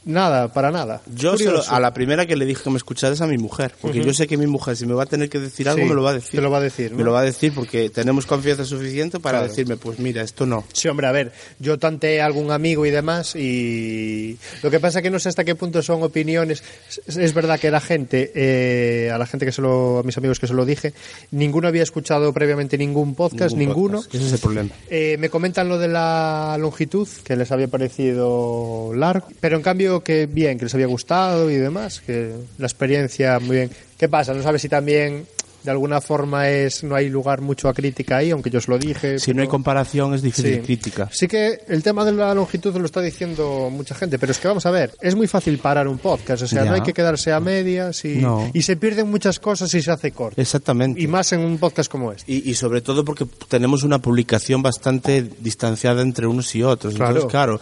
[0.04, 1.02] Nada, para nada.
[1.14, 1.72] Yo se lo- Curioso.
[1.76, 4.14] a la primera que le dije que me escuchara es a mi mujer, porque yo
[4.16, 6.02] sé que mi mujer si me va a tener que decir algo Sí, me lo
[6.02, 6.32] va a decir.
[6.32, 9.38] te lo va a decir, Me lo va a decir porque tenemos confianza suficiente para
[9.40, 9.50] Claro.
[9.50, 10.64] decirme, pues mira, esto no.
[10.74, 15.02] Sí, hombre, a ver, yo tanteé a algún amigo y demás y lo que pasa
[15.04, 16.64] que no sé hasta qué punto son opiniones.
[17.06, 20.18] Es, es verdad que la gente, eh, a la gente que se lo, a mis
[20.18, 20.94] amigos que se lo dije,
[21.32, 23.98] ninguno había escuchado previamente ningún podcast, Ningún ninguno.
[24.00, 24.16] podcast.
[24.16, 24.70] Ese es el problema.
[24.90, 29.91] Eh, me comentan lo de la longitud, que les había parecido largo, pero en cambio
[30.00, 33.72] que bien, que les había gustado y demás, que la experiencia muy bien.
[33.98, 34.34] ¿Qué pasa?
[34.34, 35.26] No sabes si también
[35.64, 38.80] de alguna forma es no hay lugar mucho a crítica ahí, aunque yo os lo
[38.80, 39.20] dije.
[39.20, 40.62] Si no hay comparación es difícil Sí.
[40.62, 41.08] crítica.
[41.14, 44.48] Sí que el tema de la longitud lo está diciendo mucha gente, pero es que
[44.48, 46.70] vamos a ver, es muy fácil parar un podcast, o sea, Ya.
[46.72, 48.50] no hay que quedarse a medias y, No.
[48.56, 50.42] y se pierden muchas cosas si se hace corto.
[50.42, 51.00] Exactamente.
[51.00, 52.32] Y más en un podcast como este.
[52.32, 56.96] Y, y sobre todo porque tenemos una publicación bastante distanciada entre unos y otros.
[56.96, 57.12] Claro.
[57.12, 57.60] Entonces, claro,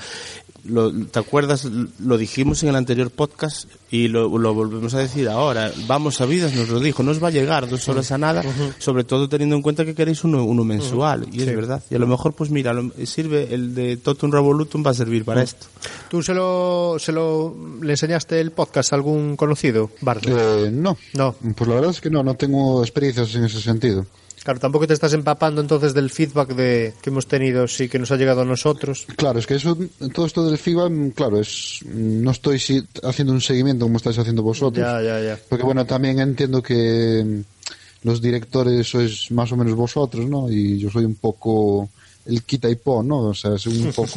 [0.66, 1.66] lo- ¿te acuerdas?
[2.00, 5.72] Lo dijimos en el anterior podcast y lo, lo volvemos a decir ahora.
[5.88, 7.04] Vamos a vidas, nos lo dijo.
[7.04, 8.44] No os va a llegar dos horas a nada,
[8.78, 11.28] sobre todo teniendo en cuenta que queréis uno, uno mensual.
[11.32, 11.84] Y es verdad.
[11.90, 15.26] Y a lo mejor, pues mira, lo- sirve el de Totum Revolutum va a servir
[15.26, 15.68] para esto.
[16.10, 20.30] ¿Tú se lo, se lo le enseñaste el podcast a algún conocido, Bardo?
[20.66, 20.98] Eh, no.
[21.14, 21.36] No.
[21.56, 24.06] Pues la verdad es que no, no tengo experiencias en ese sentido.
[24.50, 28.10] Claro, tampoco te estás empapando entonces del feedback de, que hemos tenido, sí, que nos
[28.10, 29.06] ha llegado a nosotros.
[29.16, 29.78] Claro, es que eso,
[30.12, 32.60] todo esto del FIBA, mm, claro, es, mm, no estoy
[33.04, 34.84] haciendo un seguimiento como estáis haciendo vosotros.
[34.84, 35.40] Ya, ya, ya.
[35.48, 40.52] Porque bueno, también entiendo que mm, los directores sois más o menos vosotros, ¿no?
[40.52, 41.88] Y yo soy un poco
[42.26, 43.20] el quita y pon, ¿no?
[43.30, 44.08] O sea, soy un poco...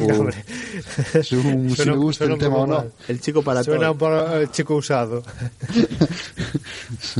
[1.23, 2.85] Según si Suena- me gusta suena el un tema o no.
[3.07, 3.91] El chico para Suena todo.
[3.93, 5.23] un poco, eh, chico usado.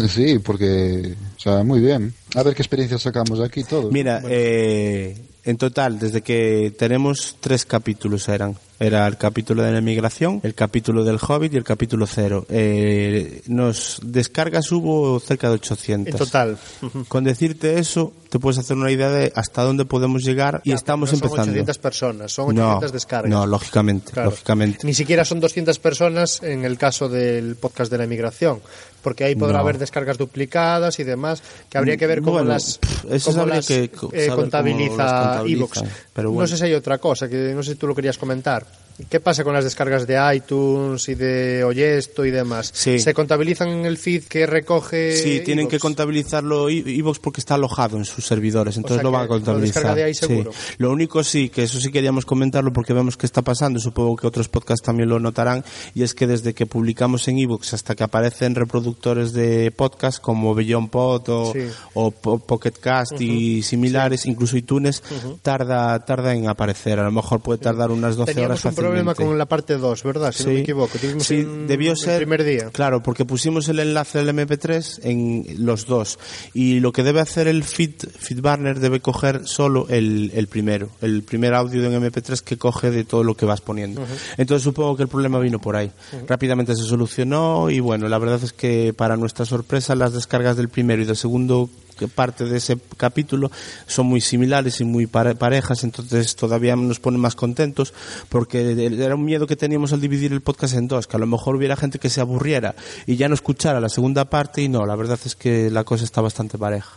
[0.10, 2.14] Sí, porque, o sea, muy bien.
[2.36, 3.92] A ver qué experiencias sacamos de aquí todos.
[3.92, 8.56] Mira, eh, en total, desde que tenemos tres capítulos eran.
[8.84, 12.46] Era el capítulo de la emigración, el capítulo del Hobbit y el capítulo cero.
[12.50, 16.12] Eh, nos descargas hubo cerca de 800.
[16.14, 16.58] En total.
[17.08, 20.76] Con decirte eso, te puedes hacer una idea de hasta dónde podemos llegar y Ya,
[20.76, 21.44] estamos no empezando.
[21.44, 23.32] Son 800 personas, son no, 800 descargas.
[23.32, 24.32] no, lógicamente, Claro.
[24.32, 24.86] lógicamente.
[24.86, 28.60] Ni siquiera son 200 personas en el caso del podcast de la emigración,
[29.02, 29.60] porque ahí podrá No.
[29.60, 33.46] haber descargas duplicadas y demás, que habría que ver cómo Bueno, las, pff, eso cómo
[33.46, 33.90] las, que eh,
[34.28, 35.84] cómo contabiliza las Evox.
[36.14, 38.66] Pero No sé si hay otra cosa, que no sé si tú lo querías comentar.
[39.10, 42.70] ¿Qué pasa con las descargas de iTunes y de Oyesto y demás?
[42.74, 43.00] Sí.
[43.00, 47.98] ¿Se contabilizan en el feed que recoge Sí, tienen que contabilizarlo Evox porque está alojado
[47.98, 49.74] en sus servidores, entonces sea lo van a lo contabilizar.
[49.82, 50.28] descarga de ahí Sí.
[50.28, 50.52] seguro.
[50.78, 54.28] Lo único sí, que eso sí queríamos comentarlo porque vemos que está pasando, supongo que
[54.28, 55.64] otros podcasts también lo notarán,
[55.96, 60.54] y es que desde que publicamos en Evox hasta que aparecen reproductores de podcast como
[60.54, 61.62] Beyond Pod o, Sí.
[61.96, 65.02] o Pocket Cast y similares, incluso iTunes,
[65.42, 67.00] tarda, tarda en aparecer.
[67.00, 70.04] A lo mejor puede tardar unas 12 Teníamos horas un problema con la parte 2,
[70.04, 70.32] ¿verdad?
[70.32, 70.98] Si no me equivoco.
[70.98, 72.18] Tuvimos Sí, un- debió el ser.
[72.18, 72.70] primer día.
[72.72, 76.20] Claro, porque pusimos el enlace del MP3 en los dos.
[76.54, 81.24] Y lo que debe hacer el feed, FeedBurner debe coger solo el, el primero, el
[81.24, 84.06] primer audio de un MP3 que coge de todo lo que vas poniendo.
[84.38, 85.92] Entonces supongo que el problema vino por ahí.
[86.28, 90.70] Rápidamente se solucionó y bueno, la verdad es que para nuestra sorpresa las descargas del
[90.70, 93.52] primero y del segundo que parte de ese capítulo
[93.88, 97.94] son muy similares y muy pare- parejas, entonces todavía nos pone más contentos
[98.30, 101.28] porque era un miedo que teníamos al dividir el podcast en dos, que a lo
[101.28, 102.76] mejor hubiera gente que se aburriera
[103.06, 106.04] y ya no escuchara la segunda parte y no, la verdad es que la cosa
[106.04, 106.92] está bastante pareja.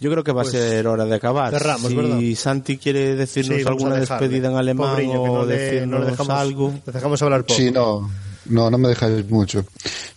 [0.00, 1.52] Yo creo que va Pues a ser hora de acabar.
[1.52, 2.18] cerramos, si ¿verdad?
[2.36, 6.10] Santi quiere decirnos Sí, alguna despedida en alemán Pobreño, o no le- decirnos no le
[6.12, 6.74] dejamos, algo.
[6.86, 7.54] le dejamos hablar poco.
[7.54, 8.10] Sí, no,
[8.48, 9.64] no, no me dejáis mucho.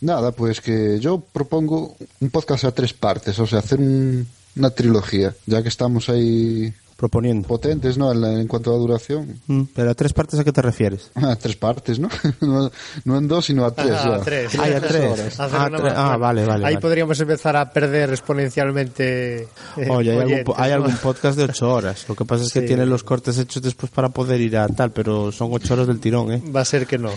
[0.02, 4.70] Nada, pues que yo propongo un podcast a tres partes, o sea, hacer un- una
[4.72, 7.48] trilogía, ya que estamos ahí Proponiendo.
[7.48, 8.12] potentes, ¿no?
[8.14, 9.42] En, cuanto a duración.
[9.48, 11.10] Mm, Pero a tres partes a qué te refieres?
[11.16, 12.08] A tres partes, ¿no?
[12.42, 12.72] no,
[13.06, 13.92] no en dos, sino a tres.
[14.00, 14.24] Ah, ya.
[14.24, 14.52] tres.
[14.60, 15.40] Ah, ya tres.
[15.40, 16.80] Hacer Ah, tre- ah, vale, vale, Ahí vale.
[16.80, 19.42] podríamos empezar a perder exponencialmente.
[19.78, 22.06] eh, Oye, hay, algún, hay algún podcast de ocho horas.
[22.08, 22.68] Lo que pasa es que Sí.
[22.68, 26.00] tiene los cortes hechos después para poder ir a tal, pero son ocho horas del
[26.00, 26.44] tirón, ¿eh?
[26.56, 27.10] Va a ser que no.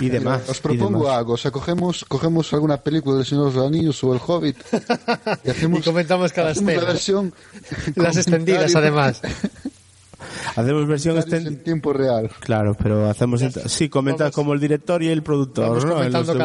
[0.00, 0.42] Y demás.
[0.48, 1.16] Os propongo demás.
[1.18, 4.56] algo, o sea, cogemos, cogemos alguna película del Señor de los Anillos o El Hobbit
[5.44, 7.32] y, hacemos, Y comentamos cada hacemos la versión
[7.96, 8.72] Las extendidas, comentarios-
[10.56, 11.50] Hacemos versión extendida.
[11.50, 12.30] en tiempo real.
[12.40, 13.42] Claro, pero hacemos.
[13.66, 15.94] Sí, comenta Vamos- como el director y el productor, Vamos ¿no?
[15.94, 16.36] Comentando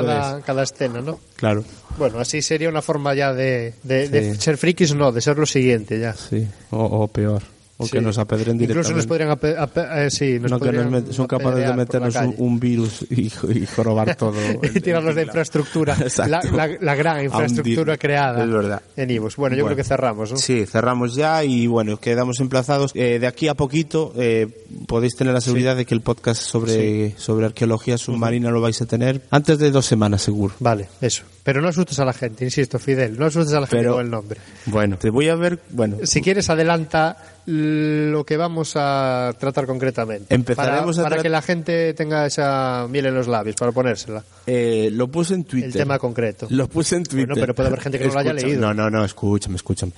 [0.43, 1.20] cada, escena, ¿no?
[1.36, 1.63] Claro,
[1.97, 4.41] Bueno, así sería una forma ya de, de, de Sí.
[4.41, 6.13] ser frikis, no, de ser lo siguiente ya.
[6.13, 6.47] sí.
[6.72, 7.41] O, o peor.
[7.80, 7.91] O Sí.
[7.91, 9.25] que nos apedren Incluso directamente.
[9.25, 9.99] nos podrían...
[10.05, 14.15] eh, sí, nos no, que nos son capaces de meternos un, virus y, y jorobar
[14.15, 14.34] todo.
[14.63, 15.95] y tirarlos de infraestructura,
[16.28, 18.82] la, la- la gran infraestructura creada Es verdad.
[18.95, 19.36] en Ivos.
[19.36, 19.75] Bueno, yo Bueno.
[19.75, 20.38] creo que cerramos, ¿no?
[20.38, 22.91] Sí, cerramos ya y bueno, quedamos emplazados.
[22.95, 24.47] Eh, de aquí a poquito eh,
[24.88, 28.86] podéis tener la seguridad de que el podcast sobre, sobre arqueología submarina lo vais a
[28.88, 30.55] tener antes de dos semanas seguro.
[30.59, 31.23] Vale, eso.
[31.48, 34.04] Pero no asustes a la gente, insisto, Fidel, no asustes a la gente Pero- con
[34.06, 34.38] el nombre.
[34.66, 40.36] Bueno, te voy a ver, bueno, Si quieres, adelanta lo que vamos a tratar concretamente.
[40.36, 43.72] Empezaremos a para, para tra- que la gente tenga esa miel en los labios, para
[43.72, 44.22] ponérsela.
[44.45, 45.70] eh, lo puse en Twitter.
[45.70, 46.48] El tema concreto.
[46.50, 47.28] Lo puse en Twitter.
[47.28, 48.60] Bueno, pero puede haber gente que no lo haya leído.
[48.60, 49.93] No, no, no, escúchame, escúchame.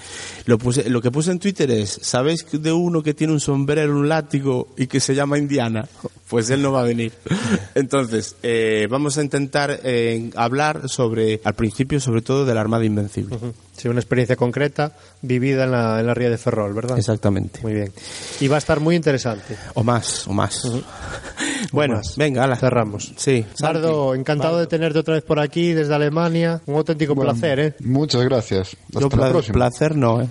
[0.46, 3.96] Lo, puse, lo que puse en Twitter es, ¿sabéis de uno que tiene un sombrero,
[3.98, 5.88] un látigo y que se llama Indiana?
[6.30, 7.12] Pues él no va a venir.
[7.74, 12.86] Entonces, eh, vamos a intentar eh, hablar sobre, al principio, sobre todo, de la Armada
[12.86, 13.36] Invencible.
[13.36, 13.54] Ujú.
[13.76, 16.98] Sí, una experiencia concreta vivida en la, en la ría de Ferrol, ¿verdad?
[16.98, 17.60] Exactamente.
[17.64, 17.92] Muy bien.
[18.42, 19.56] Y va a estar muy interesante.
[19.76, 20.62] O más, o más.
[21.74, 22.16] Bueno, más.
[22.16, 22.56] venga, ala.
[22.56, 23.14] Cerramos.
[23.18, 23.46] Sí.
[23.62, 26.62] Bardo, encantado de tenerte otra vez por aquí desde Alemania.
[26.66, 27.74] Un auténtico Bueno, placer, ¿eh?
[27.82, 28.76] Muchas gracias.
[28.88, 29.54] Hasta Yo la pla- próxima.
[29.54, 30.28] placer no, ¿eh?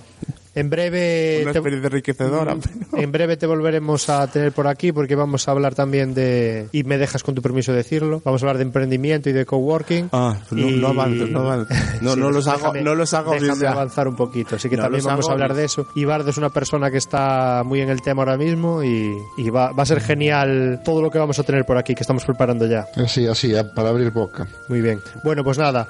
[0.59, 2.55] En breve Una te- experiencia enriquecedora.
[2.91, 6.67] pero- En breve te volveremos a tener por aquí porque vamos a hablar también de,
[6.71, 10.09] y me dejas con tu permiso decirlo, vamos a hablar de emprendimiento y de coworking.
[10.11, 11.77] Ah, no, Y- no avances, no avances.
[12.01, 15.03] No, no los hago, no los hago Déjame avanzar un poquito, así que No también
[15.05, 15.87] vamos a hablar de eso.
[15.95, 19.49] Y Bardo es una persona que está muy en el tema ahora mismo y, y
[19.49, 22.25] va, va a ser genial todo lo que vamos a tener por aquí, que estamos
[22.25, 22.85] preparando ya.
[22.95, 24.47] Así, así, para abrir boca.
[24.67, 24.99] Muy bien.
[25.23, 25.89] Bueno, pues nada.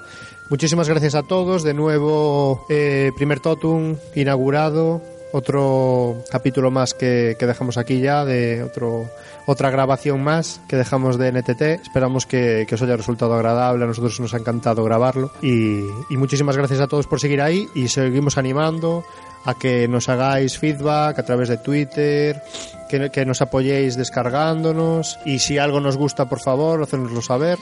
[0.50, 1.62] Muchísimas gracias a todos.
[1.62, 5.02] De nuevo, eh, primer Totum inaugurado.
[5.32, 9.08] Otro capítulo más que, que dejamos aquí ya, de otro,
[9.46, 11.62] otra grabación más que dejamos de NTT.
[11.84, 13.84] Esperamos que, que os haya resultado agradable.
[13.84, 15.32] A nosotros nos ha encantado grabarlo.
[15.44, 17.68] Y, y muchísimas gracias a todos por seguir ahí.
[17.76, 19.04] Y seguimos animando
[19.46, 22.42] a que nos hagáis feedback a través de Twitter,
[22.90, 25.20] que, que nos apoyéis descargándonos.
[25.26, 27.60] Y si algo nos gusta, por favor, hacérnoslo saber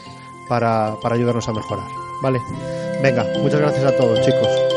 [0.47, 1.87] para, para ayudarnos a mejorar.
[2.21, 2.41] ¿Vale?
[3.01, 4.76] Venga, muchas gracias a todos, chicos.